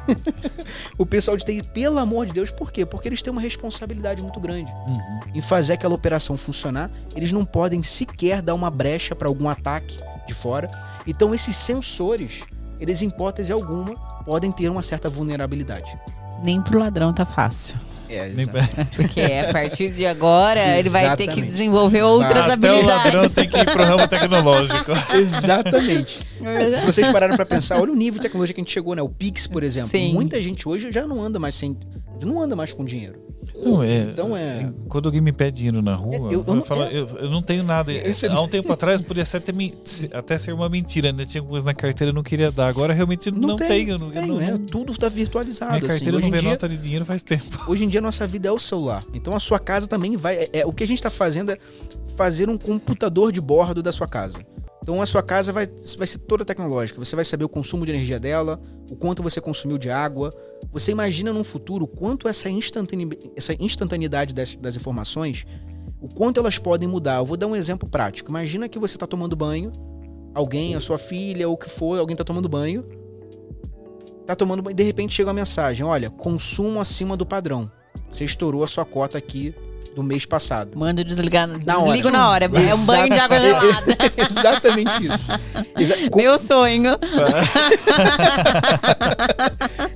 [0.97, 2.85] o pessoal de TI, pelo amor de Deus, por quê?
[2.85, 5.19] Porque eles têm uma responsabilidade muito grande Uhum.
[5.33, 6.89] em fazer aquela operação funcionar.
[7.15, 9.97] Eles não podem sequer dar uma brecha para algum ataque
[10.27, 10.69] de fora.
[11.07, 12.41] Então, esses sensores,
[12.79, 13.93] eles, em hipótese alguma,
[14.25, 15.97] podem ter uma certa vulnerabilidade.
[16.41, 17.77] Nem pro ladrão tá fácil.
[18.07, 18.29] É,
[18.95, 23.33] Porque a partir de agora ele vai ter que desenvolver outras Até o ladrão habilidades.
[23.33, 24.91] tem que ir pro ramo tecnológico.
[25.13, 26.27] Exatamente.
[26.77, 29.01] Se vocês pararam pra pensar, olha o nível de tecnologia que a gente chegou, né?
[29.01, 29.89] O Pix, por exemplo.
[29.89, 30.13] Sim.
[30.13, 31.77] Muita gente hoje já não anda mais sem.
[32.23, 33.24] Não anda mais com dinheiro.
[33.55, 36.61] Não, é, Então é- Quando alguém me pede dinheiro na rua, Eu- eu, eu não-
[36.63, 37.91] falo, é- eu, eu não tenho nada.
[37.93, 41.25] Esse- Há um tempo atrás podia até, se- até ser uma mentira, né?
[41.25, 42.67] Tinha coisa na carteira que eu não queria dar.
[42.67, 43.97] Agora realmente não, tem, tenho.
[43.97, 45.71] Não, tem, não- é, não- tudo tá virtualizado.
[45.71, 45.87] minha assim.
[45.95, 47.43] carteira Hoje não vê dia- nota de dinheiro faz tempo.
[47.67, 49.03] Hoje em dia nossa vida é o celular.
[49.13, 50.35] Então a sua casa também vai.
[50.35, 51.57] É, é- o que a gente está fazendo é
[52.15, 54.37] fazer um computador de bordo da sua casa.
[54.85, 55.65] Então a sua casa vai,
[55.97, 57.03] vai ser toda tecnológica.
[57.03, 60.31] Você vai saber o consumo de energia dela, o quanto você consumiu de água.
[60.71, 65.43] Você imagina num futuro quanto essa, instantane- essa instantaneidade das, das informações,
[65.99, 67.15] o quanto elas podem mudar.
[67.15, 68.29] Eu vou dar um exemplo prático.
[68.29, 69.71] Imagina que você está tomando banho,
[70.35, 72.85] alguém, a sua filha ou o que for, alguém está tomando banho.
[74.27, 77.71] Tá tomando banho, de repente chega uma mensagem: olha, consumo acima do padrão.
[78.11, 79.55] Você estourou a sua cota aqui
[79.95, 80.77] do mês passado.
[80.77, 81.47] Manda desligar.
[81.47, 82.17] Na Desligo hora.
[82.17, 82.45] na hora.
[82.45, 83.97] É um banho de água gelada.
[84.29, 85.25] Exatamente isso.
[85.79, 86.91] Exa- com- Meu sonho.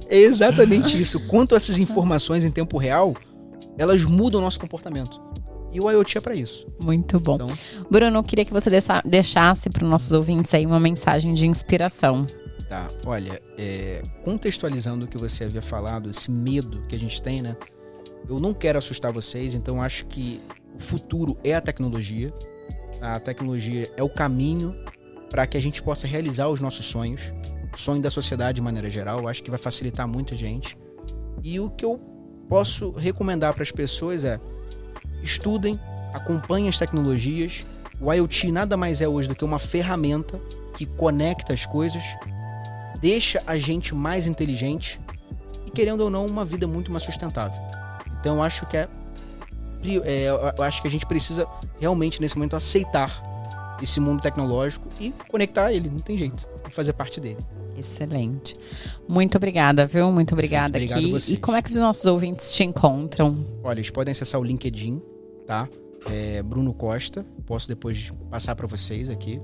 [0.07, 1.19] É exatamente isso.
[1.27, 3.15] Quanto essas informações em tempo real,
[3.77, 5.19] elas mudam o nosso comportamento.
[5.71, 6.65] E o IoT é para isso.
[6.79, 7.35] Muito bom.
[7.35, 7.47] Então,
[7.91, 11.45] Bruno, eu queria que você deixa- deixasse para os nossos ouvintes aí uma mensagem de
[11.45, 12.25] inspiração.
[12.67, 12.89] tá.
[13.05, 17.55] Olha, é, contextualizando o que você havia falado, esse medo que a gente tem, né?
[18.29, 20.39] Eu não quero assustar vocês, então acho que
[20.75, 22.31] o futuro é a tecnologia.
[23.01, 24.75] A tecnologia é o caminho
[25.31, 27.21] para que a gente possa realizar os nossos sonhos,
[27.75, 29.27] sonho da sociedade de maneira geral.
[29.27, 30.77] Acho que vai facilitar muita gente.
[31.41, 31.97] E o que eu
[32.47, 34.39] posso recomendar para as pessoas é
[35.23, 35.79] estudem,
[36.13, 37.65] acompanhem as tecnologias.
[37.99, 40.39] O IoT nada mais é hoje do que uma ferramenta
[40.75, 42.03] que conecta as coisas,
[43.01, 45.01] deixa a gente mais inteligente
[45.65, 47.78] e, querendo ou não, uma vida muito mais sustentável.
[48.19, 48.87] Então, eu acho que é,
[50.03, 51.47] é, eu acho que a gente precisa
[51.79, 53.23] realmente nesse momento aceitar
[53.81, 57.39] esse mundo tecnológico e conectar ele, não tem jeito, e fazer parte dele.
[57.77, 58.57] Excelente.
[59.07, 60.11] Muito obrigada, viu?
[60.11, 61.07] Muito obrigada Obrigado aqui.
[61.07, 61.37] a vocês.
[61.37, 63.45] E como é que os nossos ouvintes te encontram?
[63.63, 65.01] Olha, eles podem acessar o LinkedIn,
[65.47, 65.67] tá?
[66.11, 67.25] É Bruno Costa.
[67.45, 69.41] Posso depois passar para vocês aqui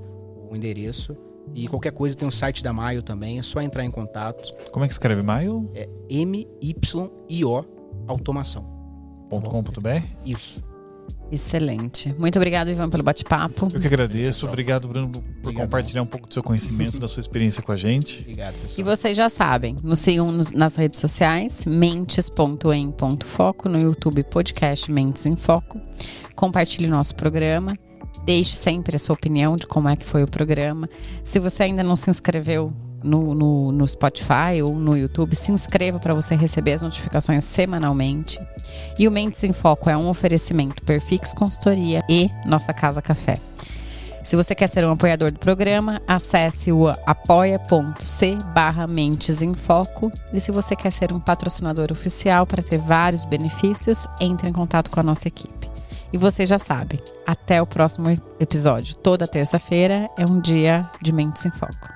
[0.49, 1.15] o endereço.
[1.53, 4.53] E qualquer coisa tem o site da Maio também, é só entrar em contato.
[4.71, 5.21] Como é que escreve?
[5.21, 5.77] Maio.com.br?
[5.77, 7.74] É M-Y-I-O
[8.07, 8.65] Automação.
[10.25, 10.63] Isso.
[11.31, 12.13] Excelente.
[12.17, 13.71] Muito obrigado, Ivan, pelo bate-papo.
[13.73, 14.45] Eu que agradeço.
[14.47, 15.53] Obrigado, Bruno, por Obrigadão.
[15.53, 18.21] compartilhar um pouco do seu conhecimento, da sua experiência com a gente.
[18.21, 18.79] Obrigado, pessoal.
[18.79, 22.59] E vocês já sabem, nos sigam nas redes sociais, mentes.em.foco,
[23.67, 25.81] no YouTube podcast Mentes em Foco.
[26.35, 27.75] Compartilhe o nosso programa.
[28.23, 30.89] Deixe sempre a sua opinião de como é que foi o programa.
[31.23, 32.71] Se você ainda não se inscreveu
[33.05, 38.39] no, no, no Spotify ou no YouTube, se inscreva para você receber as notificações semanalmente.
[38.97, 43.39] E o Mentes em Foco é um oferecimento Perfix Consultoria e Nossa Casa Café.
[44.25, 50.11] Se você quer ser um apoiador do programa, acesse o apoia.c barra Mentes em Foco.
[50.33, 54.89] E se você quer ser um patrocinador oficial para ter vários benefícios, entre em contato
[54.89, 55.69] com a nossa equipe.
[56.11, 58.95] E vocês já sabem, até o próximo episódio.
[58.97, 61.94] Toda terça-feira é um dia de Mentes em Foco.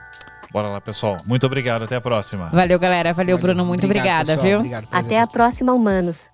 [0.52, 1.22] Bora lá, pessoal.
[1.26, 1.84] Muito obrigado.
[1.84, 2.48] Até a próxima.
[2.50, 3.14] Valeu, galera.
[3.14, 3.56] Valeu, Valeu.
[3.56, 3.66] Bruno.
[3.66, 4.48] Muito Obrigado, obrigada, pessoal.
[4.48, 4.58] viu?
[4.60, 6.30] Obrigado, Até a próxima, humanos.